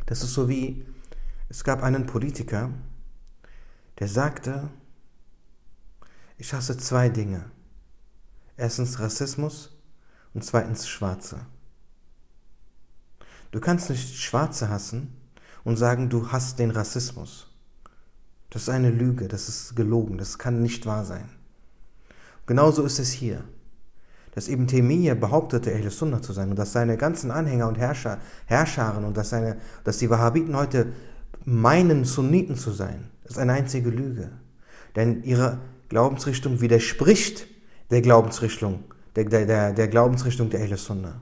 Das 0.05 0.23
ist 0.23 0.33
so 0.33 0.47
wie, 0.47 0.85
es 1.49 1.65
gab 1.65 1.83
einen 1.83 2.05
Politiker, 2.05 2.69
der 3.99 4.07
sagte, 4.07 4.69
ich 6.37 6.53
hasse 6.53 6.77
zwei 6.77 7.09
Dinge. 7.09 7.51
Erstens 8.56 9.01
Rassismus 9.01 9.77
und 10.33 10.45
zweitens 10.45 10.87
Schwarze. 10.87 11.45
Du 13.51 13.59
kannst 13.59 13.89
nicht 13.89 14.15
Schwarze 14.15 14.69
hassen 14.69 15.18
und 15.65 15.75
sagen, 15.75 16.07
du 16.07 16.31
hasst 16.31 16.59
den 16.59 16.71
Rassismus. 16.71 17.47
Das 18.49 18.61
ist 18.61 18.69
eine 18.69 18.89
Lüge, 18.89 19.27
das 19.27 19.49
ist 19.49 19.75
gelogen, 19.75 20.18
das 20.18 20.39
kann 20.39 20.61
nicht 20.61 20.85
wahr 20.85 21.03
sein. 21.03 21.41
Genauso 22.51 22.83
ist 22.83 22.99
es 22.99 23.13
hier. 23.13 23.45
Dass 24.35 24.49
Ibn 24.49 24.67
Taymiyyah 24.67 25.13
behauptete, 25.13 25.73
Ahl 25.73 25.89
Sunnah 25.89 26.21
zu 26.21 26.33
sein 26.33 26.49
und 26.49 26.59
dass 26.59 26.73
seine 26.73 26.97
ganzen 26.97 27.31
Anhänger 27.31 27.69
und 27.69 27.77
Herrscher, 27.77 28.17
Herrscharen 28.45 29.05
und 29.05 29.15
dass, 29.15 29.29
seine, 29.29 29.55
dass 29.85 29.99
die 29.99 30.09
Wahhabiten 30.09 30.53
heute 30.57 30.87
meinen, 31.45 32.03
Sunniten 32.03 32.57
zu 32.57 32.71
sein, 32.71 33.09
ist 33.23 33.39
eine 33.39 33.53
einzige 33.53 33.89
Lüge. 33.89 34.31
Denn 34.97 35.23
ihre 35.23 35.59
Glaubensrichtung 35.87 36.59
widerspricht 36.59 37.47
der 37.89 38.01
Glaubensrichtung, 38.01 38.83
der, 39.15 39.23
der, 39.23 39.71
der 39.71 39.87
Glaubensrichtung 39.87 40.49
der 40.49 40.59
Ahl 40.59 40.75
Sunnah. 40.75 41.21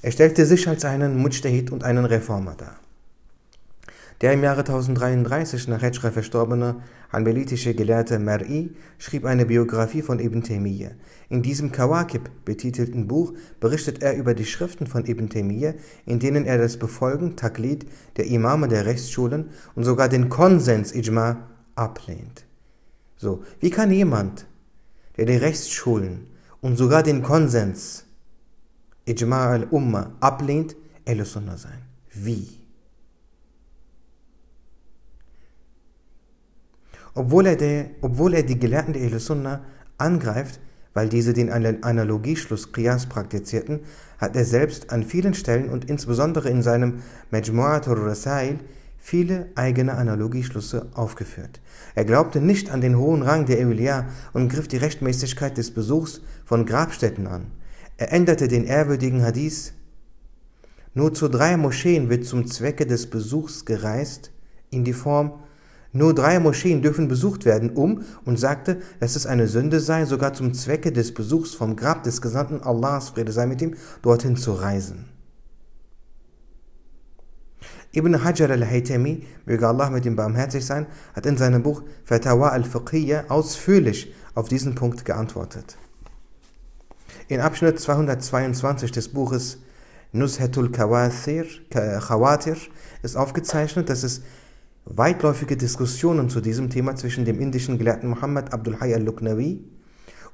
Er 0.00 0.12
stellte 0.12 0.46
sich 0.46 0.68
als 0.68 0.84
einen 0.84 1.18
Mujtahid 1.18 1.72
und 1.72 1.82
einen 1.82 2.04
Reformer 2.04 2.54
dar. 2.54 2.81
Der 4.22 4.34
im 4.34 4.44
Jahre 4.44 4.60
1033 4.60 5.66
nach 5.66 5.80
Hijra 5.80 6.12
verstorbene 6.12 6.76
hanbelitische 7.12 7.74
Gelehrte 7.74 8.18
Mar'i 8.18 8.70
schrieb 8.96 9.24
eine 9.24 9.46
Biografie 9.46 10.00
von 10.00 10.20
Ibn 10.20 10.44
Taymiyyah. 10.44 10.92
In 11.28 11.42
diesem 11.42 11.72
Kawakib 11.72 12.30
betitelten 12.44 13.08
Buch 13.08 13.32
berichtet 13.58 14.00
er 14.00 14.16
über 14.16 14.34
die 14.34 14.44
Schriften 14.44 14.86
von 14.86 15.06
Ibn 15.06 15.28
Taymiyyah, 15.28 15.74
in 16.06 16.20
denen 16.20 16.44
er 16.44 16.58
das 16.58 16.76
Befolgen 16.76 17.34
Taklid 17.34 17.84
der 18.16 18.26
Imame 18.26 18.68
der 18.68 18.86
Rechtsschulen 18.86 19.50
und 19.74 19.82
sogar 19.82 20.08
den 20.08 20.28
Konsens 20.28 20.94
Ijma 20.94 21.48
ablehnt. 21.74 22.44
So, 23.16 23.42
wie 23.58 23.70
kann 23.70 23.90
jemand, 23.90 24.46
der 25.16 25.26
die 25.26 25.34
Rechtsschulen 25.34 26.28
und 26.60 26.76
sogar 26.76 27.02
den 27.02 27.24
Konsens 27.24 28.04
Ijma 29.04 29.48
al-Umma 29.48 30.12
ablehnt, 30.20 30.76
El-Sunnah 31.06 31.58
sein? 31.58 31.82
Wie? 32.14 32.61
Obwohl 37.14 37.46
er, 37.46 37.56
der, 37.56 37.90
obwohl 38.00 38.34
er 38.34 38.42
die 38.42 38.58
Gelehrten 38.58 38.94
der 38.94 39.20
Sunnah 39.20 39.60
angreift, 39.98 40.60
Weil 40.94 41.08
diese 41.08 41.32
den 41.32 41.50
Analogieschluss 41.50 42.72
Qiyas 42.72 43.06
praktizierten, 43.06 43.80
hat 44.18 44.36
er 44.36 44.44
selbst 44.44 44.90
an 44.90 45.04
vielen 45.04 45.32
Stellen 45.34 45.70
und 45.70 45.88
insbesondere 45.88 46.50
in 46.50 46.62
seinem 46.62 47.02
Majmu'at 47.32 47.88
al-Rasail 47.88 48.58
viele 48.98 49.48
eigene 49.54 49.94
Analogieschlüsse 49.94 50.88
aufgeführt. 50.94 51.60
Er 51.94 52.04
glaubte 52.04 52.40
nicht 52.40 52.70
an 52.70 52.82
den 52.82 52.98
hohen 52.98 53.22
Rang 53.22 53.46
der 53.46 53.66
Eulia 53.66 54.06
und 54.32 54.50
griff 54.50 54.68
die 54.68 54.76
Rechtmäßigkeit 54.76 55.56
des 55.56 55.70
Besuchs 55.72 56.20
von 56.44 56.66
Grabstätten 56.66 57.26
an. 57.26 57.46
Er 57.96 58.12
änderte 58.12 58.48
den 58.48 58.64
ehrwürdigen 58.64 59.22
Hadith 59.22 59.72
nur 60.94 61.14
zu 61.14 61.28
drei 61.28 61.56
Moscheen 61.56 62.10
wird 62.10 62.26
zum 62.26 62.46
Zwecke 62.46 62.84
des 62.84 63.08
Besuchs 63.08 63.64
gereist, 63.64 64.30
in 64.68 64.84
die 64.84 64.92
Form 64.92 65.32
nur 65.92 66.14
drei 66.14 66.38
Moscheen 66.40 66.82
dürfen 66.82 67.08
besucht 67.08 67.44
werden, 67.44 67.70
um 67.70 68.02
und 68.24 68.38
sagte, 68.38 68.80
dass 69.00 69.16
es 69.16 69.26
eine 69.26 69.46
Sünde 69.48 69.80
sei, 69.80 70.04
sogar 70.06 70.32
zum 70.32 70.54
Zwecke 70.54 70.92
des 70.92 71.12
Besuchs 71.12 71.54
vom 71.54 71.76
Grab 71.76 72.02
des 72.02 72.22
Gesandten 72.22 72.62
Allahs, 72.62 73.10
Friede 73.10 73.32
sei 73.32 73.46
mit 73.46 73.60
ihm, 73.60 73.74
dorthin 74.00 74.36
zu 74.36 74.52
reisen. 74.52 75.06
Ibn 77.94 78.24
Hajar 78.24 78.50
al-Haytami, 78.50 79.26
möge 79.44 79.68
Allah 79.68 79.90
mit 79.90 80.06
ihm 80.06 80.16
barmherzig 80.16 80.64
sein, 80.64 80.86
hat 81.14 81.26
in 81.26 81.36
seinem 81.36 81.62
Buch 81.62 81.82
Fatawa 82.04 82.48
al-Fiqhiyya 82.48 83.24
ausführlich 83.28 84.14
auf 84.34 84.48
diesen 84.48 84.74
Punkt 84.74 85.04
geantwortet. 85.04 85.76
In 87.28 87.40
Abschnitt 87.40 87.78
222 87.78 88.92
des 88.92 89.08
Buches 89.08 89.58
Nushatul 90.12 90.70
Khawatir 90.70 91.46
ist 93.02 93.16
aufgezeichnet, 93.16 93.90
dass 93.90 94.02
es 94.02 94.22
weitläufige 94.84 95.56
Diskussionen 95.56 96.28
zu 96.28 96.40
diesem 96.40 96.70
Thema 96.70 96.96
zwischen 96.96 97.24
dem 97.24 97.40
indischen 97.40 97.78
Gelehrten 97.78 98.08
Muhammad 98.08 98.52
Abdul 98.52 98.80
Hayy 98.80 98.94
al-Luknawi 98.94 99.62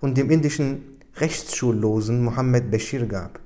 und 0.01 0.17
dem 0.17 0.31
indischen 0.31 0.99
Rechtsschullosen 1.17 2.23
Muhammad 2.23 2.71
Bashir 2.71 3.07
gab. 3.07 3.41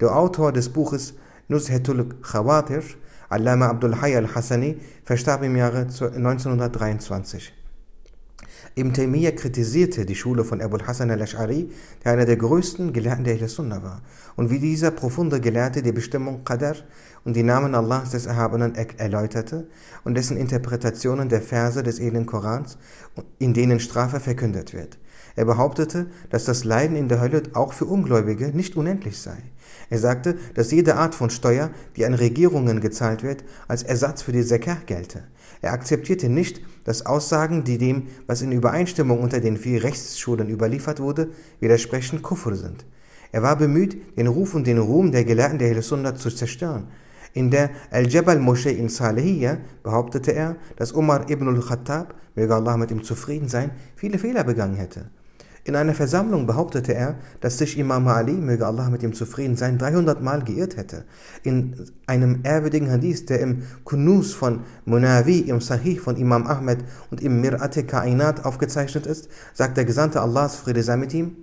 Der 0.00 0.16
Autor 0.16 0.52
des 0.52 0.68
Buches 0.68 1.14
Nushatul 1.48 2.06
Khawatir, 2.22 2.82
Allama 3.28 3.68
Abdul 3.68 4.00
Hayy 4.00 4.16
al-Hassani, 4.16 4.78
verstarb 5.04 5.42
im 5.42 5.56
Jahre 5.56 5.80
1923. 5.80 7.52
Ibn 8.76 8.92
Taymiyyah 8.92 9.32
kritisierte 9.32 10.06
die 10.06 10.14
Schule 10.14 10.44
von 10.44 10.60
Abu 10.60 10.78
Hassan 10.78 11.10
al-Ash'ari, 11.10 11.70
der 12.04 12.12
einer 12.12 12.24
der 12.24 12.36
größten 12.36 12.92
Gelehrten 12.92 13.24
der 13.24 13.34
Ahl-Sunnah 13.34 13.82
war, 13.82 14.02
und 14.36 14.50
wie 14.50 14.58
dieser 14.58 14.90
profunde 14.90 15.40
Gelehrte 15.40 15.82
die 15.82 15.92
Bestimmung 15.92 16.44
Qadar 16.44 16.76
und 17.24 17.36
die 17.36 17.42
Namen 17.42 17.74
Allahs 17.74 18.10
des 18.10 18.26
Erhabenen 18.26 18.74
erläuterte 18.74 19.66
und 20.04 20.14
dessen 20.14 20.36
Interpretationen 20.36 21.28
der 21.28 21.42
Verse 21.42 21.82
des 21.82 21.98
edlen 21.98 22.26
Korans, 22.26 22.78
in 23.38 23.54
denen 23.54 23.80
Strafe 23.80 24.20
verkündet 24.20 24.72
wird. 24.72 24.98
Er 25.40 25.46
behauptete, 25.46 26.08
dass 26.28 26.44
das 26.44 26.64
Leiden 26.64 26.96
in 26.96 27.08
der 27.08 27.18
Hölle 27.18 27.44
auch 27.54 27.72
für 27.72 27.86
Ungläubige 27.86 28.48
nicht 28.48 28.76
unendlich 28.76 29.16
sei. 29.16 29.38
Er 29.88 29.98
sagte, 29.98 30.36
dass 30.52 30.70
jede 30.70 30.96
Art 30.96 31.14
von 31.14 31.30
Steuer, 31.30 31.70
die 31.96 32.04
an 32.04 32.12
Regierungen 32.12 32.82
gezahlt 32.82 33.22
wird, 33.22 33.42
als 33.66 33.82
Ersatz 33.82 34.20
für 34.20 34.32
die 34.32 34.44
Zakah 34.44 34.76
gelte. 34.84 35.22
Er 35.62 35.72
akzeptierte 35.72 36.28
nicht, 36.28 36.60
dass 36.84 37.06
Aussagen, 37.06 37.64
die 37.64 37.78
dem, 37.78 38.08
was 38.26 38.42
in 38.42 38.52
Übereinstimmung 38.52 39.18
unter 39.18 39.40
den 39.40 39.56
vier 39.56 39.82
Rechtsschulen 39.82 40.50
überliefert 40.50 41.00
wurde, 41.00 41.30
widersprechend 41.58 42.22
Kufr 42.22 42.54
sind. 42.54 42.84
Er 43.32 43.42
war 43.42 43.56
bemüht, 43.56 44.18
den 44.18 44.26
Ruf 44.26 44.52
und 44.52 44.66
den 44.66 44.76
Ruhm 44.76 45.10
der 45.10 45.24
Gelehrten 45.24 45.58
der 45.58 45.74
Ahl-Sunnah 45.74 46.16
zu 46.16 46.28
zerstören. 46.28 46.88
In 47.32 47.50
der 47.50 47.70
Al-Jabal-Moschee 47.90 48.72
in 48.72 48.90
Salihiyya 48.90 49.56
behauptete 49.82 50.34
er, 50.34 50.56
dass 50.76 50.92
Umar 50.92 51.30
ibn 51.30 51.48
al-Khattab, 51.48 52.14
möge 52.34 52.54
Allah 52.54 52.76
mit 52.76 52.90
ihm 52.90 53.02
zufrieden 53.02 53.48
sein, 53.48 53.70
viele 53.96 54.18
Fehler 54.18 54.44
begangen 54.44 54.76
hätte. 54.76 55.08
In 55.70 55.76
einer 55.76 55.94
Versammlung 55.94 56.48
behauptete 56.48 56.94
er, 56.94 57.14
dass 57.40 57.58
sich 57.58 57.78
Imam 57.78 58.08
Ali, 58.08 58.32
möge 58.32 58.66
Allah 58.66 58.90
mit 58.90 59.04
ihm 59.04 59.12
zufrieden 59.12 59.54
sein, 59.54 59.78
300 59.78 60.20
Mal 60.20 60.42
geirrt 60.42 60.76
hätte. 60.76 61.04
In 61.44 61.76
einem 62.08 62.40
ehrwürdigen 62.42 62.90
Hadith, 62.90 63.26
der 63.26 63.38
im 63.38 63.62
Kunus 63.84 64.34
von 64.34 64.64
Munawi, 64.84 65.38
im 65.42 65.60
Sahih 65.60 65.96
von 65.96 66.16
Imam 66.16 66.48
Ahmed 66.48 66.78
und 67.12 67.20
im 67.20 67.40
Mir'at 67.40 67.80
Kainat 67.84 68.44
aufgezeichnet 68.44 69.06
ist, 69.06 69.28
sagt 69.54 69.76
der 69.76 69.84
Gesandte 69.84 70.20
Allahs, 70.20 70.56
Friede 70.56 70.82
sei 70.82 70.96
mit 70.96 71.14
ihm, 71.14 71.36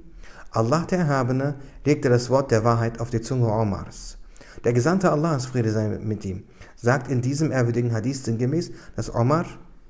Allah 0.51 0.85
der 0.91 0.99
Erhabene 0.99 1.55
legte 1.85 2.09
das 2.09 2.29
Wort 2.29 2.51
der 2.51 2.65
Wahrheit 2.65 2.99
auf 2.99 3.09
die 3.09 3.21
Zunge 3.21 3.47
Omars. 3.47 4.17
Der 4.65 4.73
Gesandte 4.73 5.09
Allahs, 5.09 5.45
Friede 5.45 5.71
sei 5.71 5.87
mit 5.87 6.25
ihm, 6.25 6.43
sagt 6.75 7.09
in 7.09 7.21
diesem 7.21 7.53
ehrwürdigen 7.53 7.93
Hadith 7.93 8.25
sinngemäß, 8.25 8.71
dass 8.97 9.15
Omar, 9.15 9.45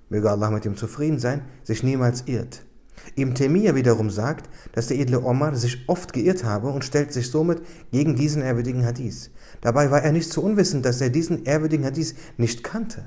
möge 0.09 0.29
Allah 0.29 0.51
mit 0.51 0.63
ihm 0.63 0.77
zufrieden 0.77 1.17
sein, 1.17 1.41
sich 1.63 1.81
niemals 1.81 2.25
irrt. 2.27 2.66
Ibn 3.15 3.33
Taymiyyah 3.33 3.75
wiederum 3.75 4.09
sagt, 4.09 4.49
dass 4.73 4.87
der 4.87 4.99
edle 4.99 5.23
Omar 5.23 5.55
sich 5.55 5.87
oft 5.87 6.13
geirrt 6.13 6.43
habe 6.43 6.69
und 6.69 6.85
stellt 6.85 7.13
sich 7.13 7.29
somit 7.29 7.61
gegen 7.91 8.15
diesen 8.15 8.41
ehrwürdigen 8.41 8.85
Hadith. 8.85 9.31
Dabei 9.61 9.89
war 9.91 10.03
er 10.03 10.11
nicht 10.11 10.31
so 10.31 10.41
unwissend, 10.41 10.85
dass 10.85 11.01
er 11.01 11.09
diesen 11.09 11.45
ehrwürdigen 11.45 11.85
Hadith 11.85 12.15
nicht 12.37 12.63
kannte. 12.63 13.05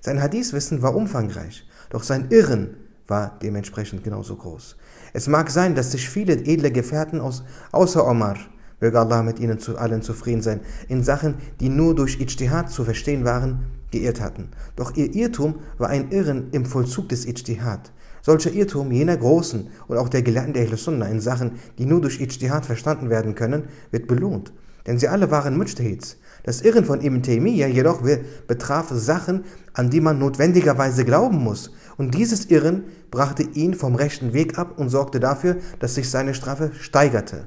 Sein 0.00 0.22
Hadithwissen 0.22 0.82
war 0.82 0.94
umfangreich, 0.94 1.66
doch 1.90 2.02
sein 2.02 2.26
Irren 2.30 2.76
war 3.06 3.38
dementsprechend 3.42 4.04
genauso 4.04 4.36
groß. 4.36 4.76
Es 5.12 5.26
mag 5.26 5.50
sein, 5.50 5.74
dass 5.74 5.92
sich 5.92 6.08
viele 6.08 6.34
edle 6.34 6.70
Gefährten 6.70 7.20
aus, 7.20 7.42
außer 7.72 8.06
Omar, 8.06 8.36
möge 8.80 8.98
Allah 8.98 9.22
mit 9.22 9.38
ihnen 9.40 9.58
zu 9.58 9.76
allen 9.76 10.02
zufrieden 10.02 10.42
sein, 10.42 10.60
in 10.88 11.02
Sachen, 11.02 11.34
die 11.60 11.68
nur 11.68 11.94
durch 11.94 12.20
Ijtihad 12.20 12.70
zu 12.70 12.84
verstehen 12.84 13.24
waren, 13.24 13.66
geirrt 13.90 14.20
hatten. 14.20 14.48
Doch 14.76 14.96
ihr 14.96 15.14
Irrtum 15.14 15.56
war 15.78 15.88
ein 15.88 16.10
Irren 16.10 16.48
im 16.52 16.64
Vollzug 16.64 17.08
des 17.08 17.26
Ijtihad. 17.26 17.92
Solcher 18.22 18.52
Irrtum 18.52 18.92
jener 18.92 19.16
Großen 19.16 19.68
und 19.88 19.96
auch 19.96 20.08
der 20.08 20.22
Gelehrten 20.22 20.52
der 20.52 20.76
Sunnah 20.76 21.08
in 21.08 21.20
Sachen, 21.20 21.52
die 21.78 21.86
nur 21.86 22.00
durch 22.00 22.20
Ijtihad 22.20 22.66
verstanden 22.66 23.10
werden 23.10 23.34
können, 23.34 23.64
wird 23.90 24.06
belohnt. 24.06 24.52
Denn 24.86 24.98
sie 24.98 25.08
alle 25.08 25.30
waren 25.30 25.56
Mujtahids. 25.56 26.16
Das 26.42 26.62
Irren 26.62 26.84
von 26.84 27.02
Ibn 27.02 27.22
Taymiyyah 27.22 27.68
jedoch 27.68 28.02
betraf 28.46 28.90
Sachen, 28.90 29.44
an 29.74 29.90
die 29.90 30.00
man 30.00 30.18
notwendigerweise 30.18 31.04
glauben 31.04 31.38
muss. 31.38 31.70
Und 31.98 32.14
dieses 32.14 32.46
Irren 32.46 32.84
brachte 33.10 33.42
ihn 33.42 33.74
vom 33.74 33.94
rechten 33.94 34.32
Weg 34.32 34.58
ab 34.58 34.78
und 34.78 34.88
sorgte 34.88 35.20
dafür, 35.20 35.56
dass 35.80 35.94
sich 35.94 36.08
seine 36.08 36.34
Strafe 36.34 36.70
steigerte. 36.80 37.44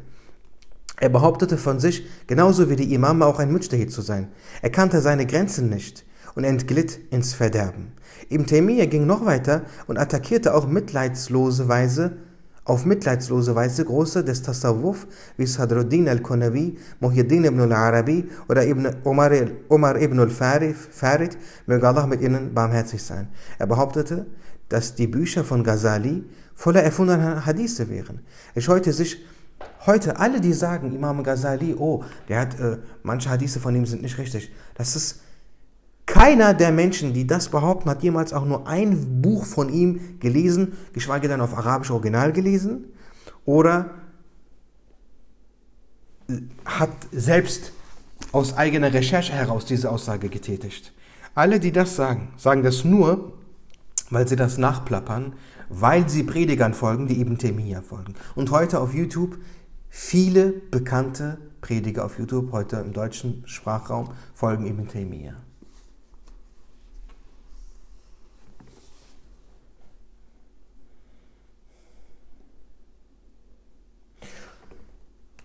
Er 1.00 1.10
behauptete 1.10 1.58
von 1.58 1.80
sich, 1.80 2.06
genauso 2.28 2.70
wie 2.70 2.76
die 2.76 2.94
Imame 2.94 3.26
auch 3.26 3.40
ein 3.40 3.52
Mujtahid 3.52 3.92
zu 3.92 4.02
sein. 4.02 4.30
Er 4.62 4.70
kannte 4.70 5.02
seine 5.02 5.26
Grenzen 5.26 5.70
nicht 5.70 6.06
und 6.36 6.44
entglitt 6.44 7.00
ins 7.12 7.34
Verderben. 7.34 7.94
Ibn 8.30 8.46
Taymiyyah 8.46 8.86
ging 8.86 9.06
noch 9.06 9.26
weiter 9.26 9.64
und 9.88 9.98
attackierte 9.98 10.54
auch 10.54 10.68
mitleidslose 10.68 11.68
Weise, 11.68 12.18
auf 12.66 12.86
mitleidslose 12.86 13.56
Weise 13.56 13.84
große 13.84 14.24
des 14.24 14.42
Tasawwuf 14.42 15.06
wie 15.36 15.46
Sadruddin 15.46 16.08
al-Konawi, 16.08 16.78
Muhyiddin 17.02 17.44
ibn 17.44 17.60
al-Arabi 17.60 18.30
oder 18.48 18.66
ibn 18.66 18.88
Umar, 19.04 19.32
Umar 19.68 20.02
ibn 20.02 20.20
al-Farid, 20.20 21.38
möge 21.66 21.88
Allah 21.88 22.08
mit 22.08 22.22
ihnen 22.22 22.54
barmherzig 22.54 23.04
sein. 23.04 23.28
Er 23.60 23.68
behauptete, 23.68 24.26
dass 24.70 24.96
die 24.96 25.08
Bücher 25.08 25.44
von 25.44 25.64
Ghazali 25.64 26.24
voller 26.56 26.84
erfundener 26.84 27.46
Hadithe 27.46 27.90
wären. 27.90 28.22
Er 28.56 28.62
scheute 28.62 28.94
sich 28.94 29.18
heute 29.86 30.18
alle, 30.18 30.40
die 30.40 30.54
sagen, 30.54 30.96
Imam 30.96 31.22
Ghazali, 31.22 31.76
oh, 31.78 32.04
der 32.30 32.40
hat, 32.40 32.60
äh, 32.60 32.78
manche 33.04 33.30
Hadithe 33.30 33.60
von 33.60 33.76
ihm 33.76 33.86
sind 33.86 34.02
nicht 34.02 34.18
richtig. 34.18 34.52
Das 34.76 34.96
ist 34.96 35.23
keiner 36.06 36.54
der 36.54 36.72
Menschen, 36.72 37.14
die 37.14 37.26
das 37.26 37.50
behaupten, 37.50 37.90
hat 37.90 38.04
jemals 38.04 38.34
auch 38.34 38.46
nur 38.46 38.68
ein 38.68 39.22
Buch 39.22 39.46
von 39.46 39.70
ihm 39.70 40.20
gelesen, 40.20 40.74
geschweige 40.94 41.28
denn 41.28 41.42
auf 41.42 41.58
Arabisch 41.58 41.92
Original 41.92 42.34
gelesen 42.34 42.86
oder 43.46 43.92
hat 46.66 46.92
selbst 47.12 47.72
aus 48.32 48.58
eigener 48.58 48.94
Recherche 48.94 49.34
heraus 49.34 49.66
diese 49.66 49.92
Aussage 49.92 50.30
getätigt. 50.30 50.94
Alle, 51.36 51.60
die 51.60 51.72
das 51.72 51.96
sagen, 51.96 52.34
sagen 52.38 52.64
das 52.64 52.84
nur, 52.84 53.34
weil 54.10 54.28
sie 54.28 54.36
das 54.36 54.58
nachplappern, 54.58 55.34
weil 55.70 56.08
sie 56.10 56.24
Predigern 56.24 56.74
folgen, 56.74 57.08
die 57.08 57.20
eben 57.20 57.38
Temia 57.38 57.82
folgen. 57.82 58.14
Und 58.36 58.52
heute 58.52 58.80
auf 58.80 58.94
YouTube 58.94 59.38
viele 59.90 60.50
bekannte 60.52 61.38
Prediger 61.62 62.06
auf 62.06 62.20
YouTube, 62.20 62.52
heute 62.52 62.78
im 62.78 62.94
deutschen 62.94 63.44
Sprachraum, 63.46 64.10
folgen 64.34 64.66
eben 64.68 64.88
Temia. 64.88 65.34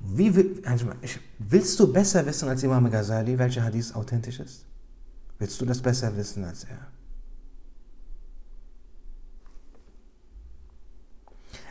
Wie, 0.00 0.62
also 0.64 0.86
willst 1.38 1.78
du 1.80 1.92
besser 1.92 2.24
wissen 2.24 2.48
als 2.48 2.62
Imam 2.62 2.90
Ghazali, 2.90 3.38
welcher 3.38 3.64
Hadith 3.64 3.94
authentisch 3.94 4.40
ist? 4.40 4.64
Willst 5.38 5.60
du 5.60 5.66
das 5.66 5.80
besser 5.80 6.16
wissen 6.16 6.44
als 6.44 6.64
er? 6.64 6.86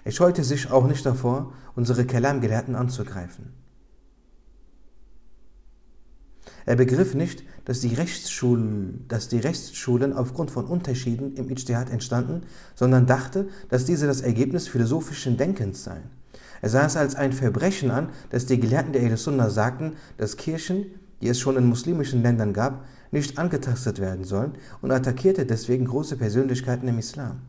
Er 0.03 0.11
scheute 0.11 0.43
sich 0.43 0.71
auch 0.71 0.87
nicht 0.87 1.05
davor, 1.05 1.53
unsere 1.75 2.05
Kalam-Gelehrten 2.05 2.75
anzugreifen. 2.75 3.51
Er 6.65 6.75
begriff 6.75 7.13
nicht, 7.13 7.43
dass 7.65 7.79
die, 7.79 7.95
dass 9.07 9.27
die 9.29 9.39
Rechtsschulen 9.39 10.13
aufgrund 10.13 10.51
von 10.51 10.65
Unterschieden 10.65 11.35
im 11.35 11.49
Ijtihad 11.49 11.89
entstanden, 11.89 12.43
sondern 12.75 13.05
dachte, 13.05 13.49
dass 13.69 13.85
diese 13.85 14.07
das 14.07 14.21
Ergebnis 14.21 14.67
philosophischen 14.67 15.37
Denkens 15.37 15.83
seien. 15.83 16.16
Er 16.61 16.69
sah 16.69 16.85
es 16.85 16.97
als 16.97 17.15
ein 17.15 17.33
Verbrechen 17.33 17.91
an, 17.91 18.09
dass 18.29 18.45
die 18.45 18.59
Gelehrten 18.59 18.93
der 18.93 19.03
Ahl 19.03 19.17
Sunnah 19.17 19.49
sagten, 19.49 19.95
dass 20.17 20.37
Kirchen, 20.37 20.85
die 21.21 21.27
es 21.27 21.39
schon 21.39 21.57
in 21.57 21.65
muslimischen 21.65 22.21
Ländern 22.21 22.53
gab, 22.53 22.85
nicht 23.11 23.37
angetastet 23.37 23.99
werden 23.99 24.25
sollen 24.25 24.53
und 24.81 24.91
attackierte 24.91 25.45
deswegen 25.45 25.85
große 25.85 26.17
Persönlichkeiten 26.17 26.87
im 26.87 26.99
Islam. 26.99 27.41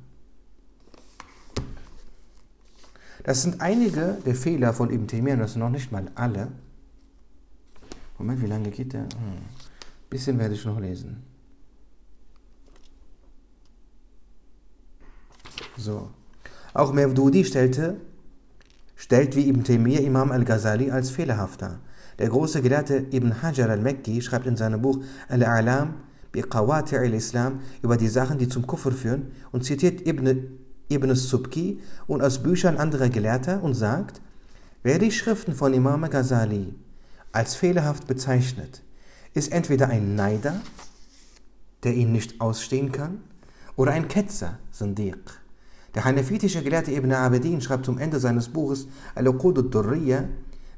Das 3.25 3.43
sind 3.43 3.61
einige 3.61 4.19
der 4.25 4.35
Fehler 4.35 4.73
von 4.73 4.91
Ibn 4.91 5.07
Taymiyyah, 5.07 5.37
das 5.37 5.53
sind 5.53 5.61
noch 5.61 5.71
nicht 5.71 5.93
mal 5.93 6.11
alle. 6.15 6.49
Moment, 8.17 8.41
wie 8.41 8.47
lange 8.47 8.71
geht 8.71 8.93
der? 8.93 9.03
Hm. 9.03 9.43
Bisschen 10.09 10.39
werde 10.39 10.55
ich 10.55 10.65
noch 10.65 10.81
lesen. 10.81 11.23
So. 15.77 16.09
Auch 16.75 16.93
Mevdudi 16.93 17.45
stellte, 17.45 18.01
stellt 18.99 19.37
wie 19.37 19.49
Ibn 19.49 19.65
Taymiyyah 19.65 20.03
Imam 20.03 20.33
al-Ghazali 20.33 20.91
als 20.91 21.11
fehlerhaft 21.11 21.63
dar. 21.63 21.79
Der 22.19 22.29
große 22.29 22.61
Gelehrte 22.61 23.07
Ibn 23.13 23.43
Hajar 23.43 23.71
al-Mekki 23.71 24.21
schreibt 24.21 24.47
in 24.47 24.57
seinem 24.57 24.83
Buch 24.83 24.99
Al-A'lam 25.29 25.95
bi 26.33 26.43
Qawati' 26.43 26.99
al-Islam 26.99 27.61
über 27.81 27.97
die 27.97 28.09
Sachen, 28.09 28.39
die 28.39 28.49
zum 28.49 28.67
Kufr 28.67 28.91
führen 28.91 29.31
und 29.53 29.65
zitiert 29.65 30.07
Ibn 30.07 30.59
Ibn 30.91 31.15
Subki 31.15 31.81
und 32.07 32.23
aus 32.23 32.43
Büchern 32.43 32.79
anderer 32.79 33.09
Gelehrter 33.09 33.63
und 33.63 33.75
sagt, 33.75 34.21
wer 34.83 34.99
die 34.99 35.13
Schriften 35.13 35.55
von 35.55 35.75
Imam 35.75 36.09
Ghazali 36.09 36.75
als 37.31 37.55
fehlerhaft 37.55 38.07
bezeichnet, 38.07 38.83
ist 39.35 39.53
entweder 39.53 39.89
ein 39.89 40.15
Neider, 40.15 40.61
der 41.85 41.95
ihn 41.95 42.11
nicht 42.11 42.41
ausstehen 42.41 42.91
kann, 42.91 43.23
oder 43.77 43.93
ein 43.93 44.09
Ketzer, 44.09 44.59
Sandiq. 44.73 45.19
Der 45.95 46.05
hanafitische 46.05 46.63
Gelehrte 46.63 46.93
Ibn 46.93 47.13
Abedin 47.13 47.61
schreibt 47.61 47.87
zum 47.87 47.99
Ende 47.99 48.21
seines 48.21 48.49
Buches 48.49 48.87
Al-Uqud 49.15 49.59
al-Durriya, 49.59 50.25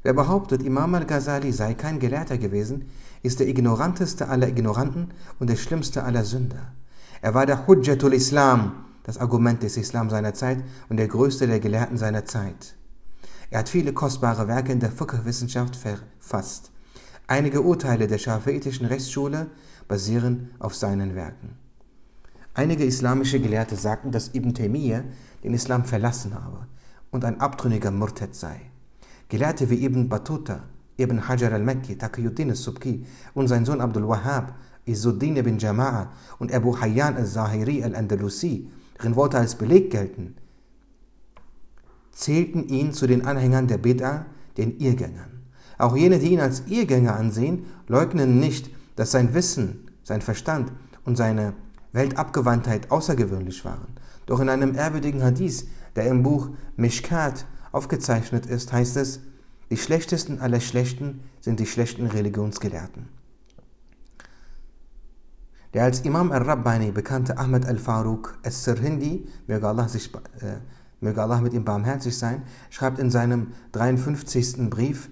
wer 0.03 0.13
behauptet, 0.13 0.63
Imam 0.63 0.95
al-Ghazali 0.95 1.51
sei 1.51 1.73
kein 1.73 1.99
Gelehrter 1.99 2.37
gewesen, 2.37 2.85
ist 3.21 3.39
der 3.39 3.47
ignoranteste 3.47 4.29
aller 4.29 4.47
Ignoranten 4.47 5.09
und 5.39 5.49
der 5.49 5.57
schlimmste 5.57 6.03
aller 6.03 6.23
Sünder. 6.23 6.73
Er 7.21 7.33
war 7.33 7.45
der 7.45 7.67
Hujjatul 7.67 8.13
Islam, 8.13 8.85
das 9.03 9.17
Argument 9.17 9.61
des 9.61 9.77
Islam 9.77 10.09
seiner 10.09 10.33
Zeit 10.33 10.63
und 10.89 10.97
der 10.97 11.07
größte 11.07 11.45
der 11.47 11.59
Gelehrten 11.59 11.97
seiner 11.97 12.25
Zeit. 12.25 12.75
Er 13.49 13.59
hat 13.59 13.69
viele 13.69 13.93
kostbare 13.93 14.47
Werke 14.47 14.71
in 14.71 14.79
der 14.79 14.91
Fiqh-Wissenschaft 14.91 15.75
verfasst. 15.75 16.71
Einige 17.27 17.61
Urteile 17.61 18.07
der 18.07 18.17
schafiitischen 18.17 18.85
Rechtsschule 18.85 19.47
basieren 19.87 20.51
auf 20.59 20.73
seinen 20.73 21.15
Werken. 21.15 21.57
Einige 22.53 22.83
islamische 22.83 23.39
Gelehrte 23.39 23.75
sagten, 23.75 24.11
dass 24.11 24.33
Ibn 24.33 24.53
Taymiyyah 24.53 25.03
den 25.43 25.53
Islam 25.53 25.85
verlassen 25.85 26.33
habe 26.33 26.67
und 27.09 27.23
ein 27.23 27.39
abtrünniger 27.39 27.91
Murtad 27.91 28.35
sei. 28.35 28.61
Gelehrte 29.29 29.69
wie 29.69 29.85
Ibn 29.85 30.09
Battuta, 30.09 30.63
Ibn 30.97 31.27
Hajar 31.27 31.53
al-Makki, 31.53 31.97
Taqiyuddin 31.97 32.49
al-Subki 32.49 33.05
und 33.33 33.47
sein 33.47 33.65
Sohn 33.65 33.79
Abdul 33.79 34.07
Wahhab, 34.07 34.55
Izzuddin 34.85 35.37
ibn 35.37 35.57
Jama'a 35.57 36.07
und 36.39 36.51
Abu 36.51 36.79
Hayyan 36.79 37.15
al-Zahiri 37.15 37.83
al-Andalusi 37.83 38.67
deren 38.97 39.15
Worte 39.15 39.37
als 39.37 39.55
Beleg 39.55 39.91
gelten, 39.91 40.35
zählten 42.11 42.67
ihn 42.67 42.93
zu 42.93 43.07
den 43.07 43.25
Anhängern 43.25 43.67
der 43.67 43.81
Bid'a, 43.81 44.25
den 44.57 44.77
Irrgängern. 44.79 45.43
Auch 45.77 45.95
jene, 45.95 46.19
die 46.19 46.33
ihn 46.33 46.39
als 46.39 46.63
Irrgänger 46.67 47.15
ansehen, 47.15 47.65
leugnen 47.87 48.39
nicht, 48.39 48.69
dass 48.95 49.11
sein 49.11 49.33
Wissen, 49.33 49.87
sein 50.03 50.21
Verstand 50.21 50.71
und 51.05 51.15
seine 51.15 51.53
Weltabgewandtheit 51.93 52.91
außergewöhnlich 52.91 53.65
waren. 53.65 53.95
Doch 54.25 54.39
in 54.39 54.49
einem 54.49 54.75
ehrwürdigen 54.75 55.23
Hadith, 55.23 55.67
der 55.95 56.07
im 56.07 56.23
Buch 56.23 56.49
Mishkat 56.77 57.45
aufgezeichnet 57.71 58.45
ist, 58.45 58.71
heißt 58.71 58.97
es, 58.97 59.21
die 59.69 59.77
schlechtesten 59.77 60.39
aller 60.39 60.59
Schlechten 60.59 61.21
sind 61.39 61.59
die 61.59 61.65
schlechten 61.65 62.07
Religionsgelehrten. 62.07 63.07
Der 65.73 65.85
als 65.85 66.01
Imam 66.01 66.31
al-Rabbani 66.31 66.91
bekannte 66.91 67.37
Ahmed 67.37 67.65
al-Faruq 67.65 68.37
al-Sirhindi, 68.43 69.27
möge 69.47 69.67
Allah, 69.67 69.87
sich, 69.87 70.13
äh, 70.41 70.57
möge 70.99 71.21
Allah 71.21 71.39
mit 71.39 71.53
ihm 71.53 71.63
barmherzig 71.63 72.17
sein, 72.17 72.43
schreibt 72.69 72.99
in 72.99 73.09
seinem 73.09 73.53
53. 73.71 74.69
Brief, 74.69 75.09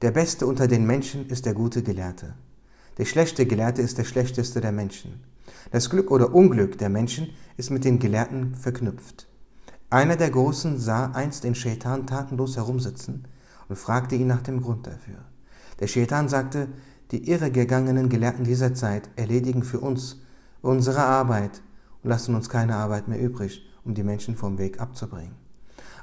der 0.00 0.10
Beste 0.10 0.46
unter 0.46 0.66
den 0.66 0.86
Menschen 0.86 1.28
ist 1.28 1.44
der 1.44 1.52
gute 1.52 1.82
Gelehrte. 1.82 2.34
Der 2.96 3.04
schlechte 3.04 3.44
Gelehrte 3.44 3.82
ist 3.82 3.98
der 3.98 4.04
schlechteste 4.04 4.62
der 4.62 4.72
Menschen. 4.72 5.22
Das 5.70 5.90
Glück 5.90 6.10
oder 6.10 6.34
Unglück 6.34 6.78
der 6.78 6.88
Menschen 6.88 7.30
ist 7.56 7.70
mit 7.70 7.84
den 7.84 7.98
Gelehrten 7.98 8.54
verknüpft. 8.54 9.26
Einer 9.90 10.16
der 10.16 10.30
Großen 10.30 10.78
sah 10.78 11.12
einst 11.12 11.44
den 11.44 11.54
Shaitan 11.54 12.06
tatenlos 12.06 12.56
herumsitzen 12.56 13.26
und 13.68 13.76
fragte 13.76 14.16
ihn 14.16 14.26
nach 14.26 14.42
dem 14.42 14.60
Grund 14.60 14.86
dafür. 14.86 15.24
Der 15.80 15.86
Shaitan 15.86 16.28
sagte, 16.28 16.68
die 17.10 17.30
irregegangenen 17.30 18.08
Gelehrten 18.08 18.44
dieser 18.44 18.74
Zeit 18.74 19.08
erledigen 19.16 19.62
für 19.62 19.80
uns 19.80 20.20
unsere 20.62 21.04
Arbeit 21.04 21.62
und 22.02 22.10
lassen 22.10 22.34
uns 22.34 22.48
keine 22.48 22.76
Arbeit 22.76 23.08
mehr 23.08 23.20
übrig, 23.20 23.62
um 23.84 23.94
die 23.94 24.02
Menschen 24.02 24.36
vom 24.36 24.58
Weg 24.58 24.80
abzubringen. 24.80 25.34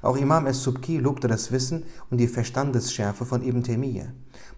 Auch 0.02 0.18
Imam 0.18 0.48
es-Subki 0.48 0.98
lobte 0.98 1.28
das 1.28 1.52
Wissen 1.52 1.84
und 2.10 2.18
die 2.18 2.28
Verstandesschärfe 2.28 3.26
von 3.26 3.44
Ibn 3.44 3.64
Taymiyyah. 3.64 4.08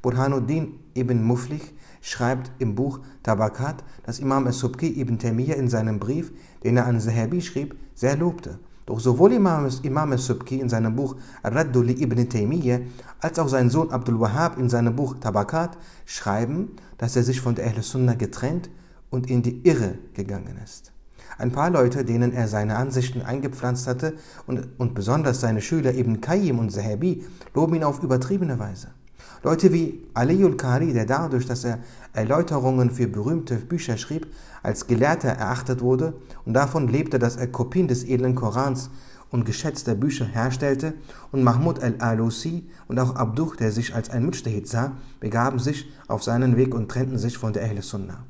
Burhanuddin 0.02 0.80
ibn 0.96 1.24
Muflich 1.24 1.74
schreibt 2.04 2.52
im 2.60 2.76
Buch 2.76 3.00
Tabakat, 3.24 3.84
dass 4.04 4.20
Imam 4.20 4.46
es-Subki 4.46 5.00
Ibn 5.00 5.18
Taymiyyah 5.18 5.56
in 5.56 5.70
seinem 5.70 6.00
Brief, 6.00 6.34
den 6.64 6.76
er 6.78 6.86
an 6.86 7.00
Zahabi 7.00 7.42
schrieb, 7.42 7.76
sehr 7.96 8.18
lobte. 8.18 8.60
Doch 8.86 9.00
sowohl 9.00 9.32
Imam, 9.32 9.66
al-Subki 10.12 10.60
in 10.60 10.68
seinem 10.68 10.98
Buch 10.98 11.16
Ar-Raddu 11.42 11.82
li 11.82 11.94
Ibn 12.04 12.28
Taymiyyah 12.28 12.82
als 13.22 13.40
auch 13.40 13.48
sein 13.48 13.70
Sohn 13.70 13.90
Abdul 13.92 14.20
Wahhab 14.20 14.58
in 14.58 14.70
seinem 14.70 14.98
Buch 14.98 15.16
Tabakat 15.22 15.78
schreiben, 16.06 16.76
dass 16.98 17.16
er 17.16 17.24
sich 17.24 17.40
von 17.40 17.56
der 17.56 17.68
Ahl 17.68 17.82
Sunnah 17.82 18.16
getrennt 18.16 18.70
und 19.10 19.30
in 19.30 19.42
die 19.42 19.66
Irre 19.66 19.98
gegangen 20.14 20.60
ist. 20.62 20.92
Ein 21.38 21.54
paar 21.54 21.70
Leute, 21.70 22.04
denen 22.04 22.34
er 22.34 22.50
seine 22.50 22.76
Ansichten 22.76 23.22
eingepflanzt 23.22 23.88
hatte 23.88 24.16
und, 24.46 24.68
und 24.78 24.94
besonders 24.94 25.40
seine 25.40 25.62
Schüler 25.62 25.96
Ibn 25.96 26.20
Qayyim 26.20 26.60
und 26.60 26.70
Zahabi 26.70 27.24
loben 27.56 27.76
ihn 27.76 27.86
auf 27.86 28.04
übertriebene 28.04 28.60
Weise. 28.60 28.90
Leute 29.44 29.74
wie 29.74 30.02
Aliul 30.14 30.56
Qari, 30.56 30.94
der 30.94 31.06
dadurch, 31.06 31.46
dass 31.46 31.66
er 31.66 31.80
Erläuterungen 32.14 32.92
für 32.92 33.08
berühmte 33.08 33.58
Bücher 33.58 33.98
schrieb, 33.98 34.28
als 34.64 34.88
Gelehrter 34.88 35.30
erachtet 35.30 35.82
wurde 35.82 36.14
und 36.46 36.54
davon 36.54 36.88
lebte, 36.88 37.20
dass 37.20 37.36
er 37.36 37.48
Kopien 37.48 37.90
des 37.90 38.06
edlen 38.06 38.36
Korans 38.36 38.90
und 39.32 39.46
geschätzter 39.46 39.96
Bücher 39.96 40.26
herstellte, 40.26 40.94
und 41.34 41.44
Mahmud 41.44 41.82
al-Alusi 41.82 42.70
und 42.88 43.00
auch 43.00 43.16
Abduch, 43.16 43.58
der 43.58 43.74
sich 43.74 43.94
als 43.94 44.10
ein 44.10 44.24
Mujtahid 44.24 44.68
sah, 44.68 44.94
begaben 45.20 45.60
sich 45.60 45.92
auf 46.08 46.24
seinen 46.24 46.56
Weg 46.56 46.74
und 46.74 46.90
trennten 46.90 47.18
sich 47.18 47.38
von 47.38 47.52
der 47.52 47.64
Ahl 47.64 47.82
Sunnah. 47.82 48.24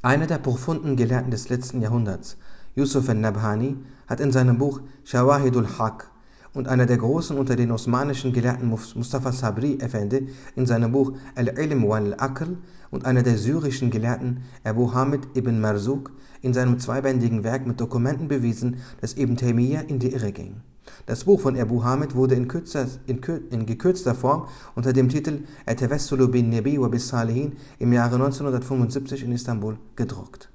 Einer 0.00 0.28
der 0.28 0.38
profunden 0.38 0.96
Gelehrten 0.96 1.30
des 1.30 1.50
letzten 1.50 1.82
Jahrhunderts, 1.82 2.38
Yusuf 2.74 3.08
al-Nabhani, 3.10 3.76
hat 4.06 4.20
in 4.20 4.32
seinem 4.32 4.56
Buch 4.56 4.80
Shawahidul 5.04 5.78
Haq 5.78 6.10
und 6.54 6.68
einer 6.68 6.86
der 6.86 6.98
Großen 6.98 7.36
unter 7.36 7.56
den 7.56 7.70
osmanischen 7.70 8.32
Gelehrten 8.32 8.68
Mustafa 8.68 9.32
Sabri 9.32 9.78
Effendi 9.80 10.28
in 10.56 10.66
seinem 10.66 10.92
Buch 10.92 11.12
Al-Ilm 11.34 11.88
wal-Aql 11.88 12.56
und 12.90 13.06
einer 13.06 13.22
der 13.22 13.38
syrischen 13.38 13.90
Gelehrten 13.90 14.42
Abu 14.64 14.92
Hamid 14.92 15.28
ibn 15.34 15.60
Marzouk 15.60 16.12
in 16.42 16.54
seinem 16.54 16.78
zweibändigen 16.78 17.44
Werk 17.44 17.66
mit 17.66 17.80
Dokumenten 17.80 18.28
bewiesen, 18.28 18.78
dass 19.00 19.16
Ibn 19.16 19.36
Taymiyyah 19.36 19.82
in 19.82 19.98
die 19.98 20.12
Irre 20.12 20.32
ging. 20.32 20.62
Das 21.06 21.24
Buch 21.24 21.40
von 21.40 21.58
Abu 21.58 21.84
Hamid 21.84 22.14
wurde 22.14 22.34
in, 22.34 22.48
kürzer, 22.48 22.86
in, 23.06 23.20
in 23.50 23.66
gekürzter 23.66 24.14
Form 24.14 24.46
unter 24.74 24.92
dem 24.92 25.08
Titel 25.08 25.44
Atavassulu 25.66 26.28
bin 26.28 26.50
Nabi 26.50 26.80
wa 26.80 26.88
bis 26.88 27.08
Salihin 27.08 27.52
im 27.78 27.92
Jahre 27.92 28.16
1975 28.16 29.24
in 29.24 29.32
Istanbul 29.32 29.78
gedruckt. 29.96 30.49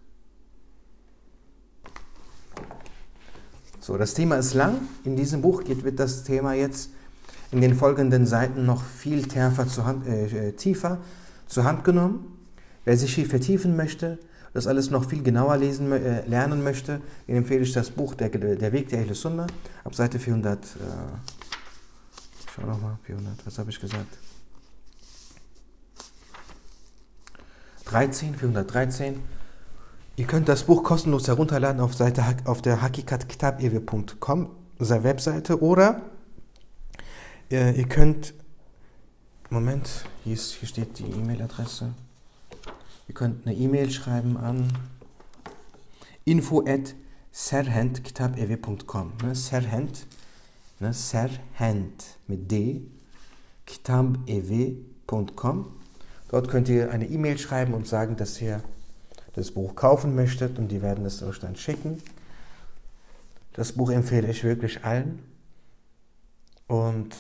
So, 3.86 3.98
das 3.98 4.15
Thema 4.15 4.38
ist 4.38 4.56
lang. 4.56 4.80
In 5.04 5.15
diesem 5.15 5.43
Buch 5.43 5.63
geht, 5.63 5.84
wird 5.84 6.00
das 6.00 6.24
Thema 6.24 6.54
jetzt 6.54 6.89
in 7.52 7.62
den 7.62 7.76
folgenden 7.76 8.26
Seiten 8.26 8.65
noch 8.65 8.84
viel 8.84 9.28
tiefer, 9.28 9.67
zu 9.67 9.86
Hand, 9.86 10.08
äh, 10.08 10.54
tiefer 10.54 10.98
zur 11.45 11.65
Hand 11.65 11.84
genommen. 11.84 12.36
Wer 12.84 12.98
sich 12.98 13.13
hier 13.13 13.28
vertiefen 13.28 13.76
möchte, 13.76 14.17
das 14.54 14.65
alles 14.65 14.89
noch 14.89 15.08
viel 15.08 15.21
genauer 15.21 15.58
lesen, 15.58 15.91
äh, 15.91 16.26
lernen 16.26 16.63
möchte, 16.63 17.00
den 17.28 17.36
empfehle 17.36 17.62
ich 17.62 17.74
das 17.74 17.91
Buch 17.91 18.15
Der, 18.15 18.30
der 18.30 18.71
Weg 18.74 18.89
der 18.89 19.02
Ahle 19.02 19.13
Sunna 19.13 19.45
ab 19.84 19.93
Seite 19.93 20.17
400. 20.17 20.58
Äh, 20.58 20.67
schau 22.56 22.65
nochmal, 22.65 22.98
400, 23.04 23.45
was 23.45 23.60
habe 23.60 23.69
ich 23.69 23.80
gesagt? 23.80 24.17
13, 27.86 28.34
413. 28.34 29.35
Ihr 30.17 30.25
könnt 30.28 30.47
das 30.47 30.63
Buch 30.63 30.84
kostenlos 30.84 31.28
herunterladen 31.28 31.82
auf, 31.82 31.93
Seite, 31.93 32.23
auf 32.45 32.62
der 32.62 32.82
hakikatkitabewe.com, 32.82 34.49
unserer 34.80 35.04
Webseite, 35.04 35.62
oder 35.62 36.04
äh, 37.51 37.78
ihr 37.78 37.88
könnt, 37.89 38.34
Moment, 39.49 40.06
hier, 40.23 40.36
ist, 40.36 40.54
hier 40.54 40.69
steht 40.69 40.99
die 40.99 41.04
E-Mail-Adresse. 41.04 41.93
Ihr 43.10 43.13
könnt 43.13 43.45
eine 43.45 43.56
E-Mail 43.56 43.91
schreiben 43.91 44.38
an 44.38 44.71
info 46.23 46.63
at 46.65 46.95
serhandkitabewe.com. 47.32 49.13
Ne? 49.21 49.36
Serhand 49.36 50.08
ne, 50.80 50.93
serhand 50.93 52.17
mit 52.28 52.49
D, 52.49 52.84
kitabew.com. 53.65 54.86
Dort 56.30 56.47
könnt 56.47 56.69
ihr 56.69 56.91
eine 56.91 57.06
E-Mail 57.06 57.38
schreiben 57.38 57.73
und 57.73 57.86
sagen, 57.86 58.15
dass 58.15 58.41
ihr 58.41 58.63
das 59.36 59.52
Buch 59.52 59.76
kaufen 59.76 60.15
möchtet 60.15 60.58
und 60.58 60.69
die 60.69 60.82
werden 60.82 61.06
es 61.06 61.21
euch 61.21 61.39
dann 61.39 61.56
schicken. 61.56 62.02
Das 63.54 63.74
Buch 63.74 63.91
empfehle 63.91 64.30
ich 64.30 64.43
wirklich 64.43 64.84
allen. 64.84 65.19
Und 66.67 67.15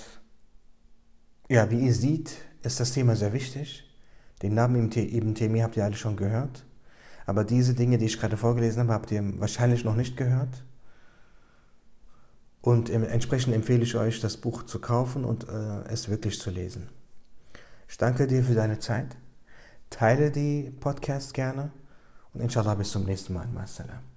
ja, 1.49 1.69
wie 1.69 1.85
ihr 1.85 1.93
seht, 1.93 2.37
ist 2.63 2.79
das 2.79 2.93
Thema 2.93 3.15
sehr 3.15 3.33
wichtig. 3.33 3.83
Den 4.41 4.53
Namen 4.53 4.91
Ibn 4.91 5.35
Temi 5.35 5.59
habt 5.59 5.77
ihr 5.77 5.83
alle 5.83 5.95
schon 5.95 6.15
gehört. 6.15 6.65
Aber 7.25 7.43
diese 7.43 7.73
Dinge, 7.73 7.97
die 7.97 8.05
ich 8.05 8.19
gerade 8.19 8.37
vorgelesen 8.37 8.83
habe, 8.83 8.93
habt 8.93 9.11
ihr 9.11 9.39
wahrscheinlich 9.39 9.83
noch 9.83 9.95
nicht 9.95 10.15
gehört. 10.15 10.63
Und 12.61 12.89
entsprechend 12.89 13.53
empfehle 13.53 13.83
ich 13.83 13.95
euch, 13.95 14.21
das 14.21 14.37
Buch 14.37 14.63
zu 14.63 14.79
kaufen 14.79 15.23
und 15.23 15.47
äh, 15.47 15.83
es 15.89 16.09
wirklich 16.09 16.39
zu 16.39 16.49
lesen. 16.49 16.89
Ich 17.87 17.97
danke 17.97 18.25
dir 18.25 18.43
für 18.43 18.55
deine 18.55 18.79
Zeit. 18.79 19.17
Teile 19.89 20.31
die 20.31 20.71
Podcast 20.79 21.33
gerne 21.33 21.71
und 22.35 22.41
inshallah 22.41 22.75
bis 22.75 22.91
zum 22.91 23.05
nächsten 23.05 23.33
Mal. 23.33 23.47
Masalam. 23.47 24.14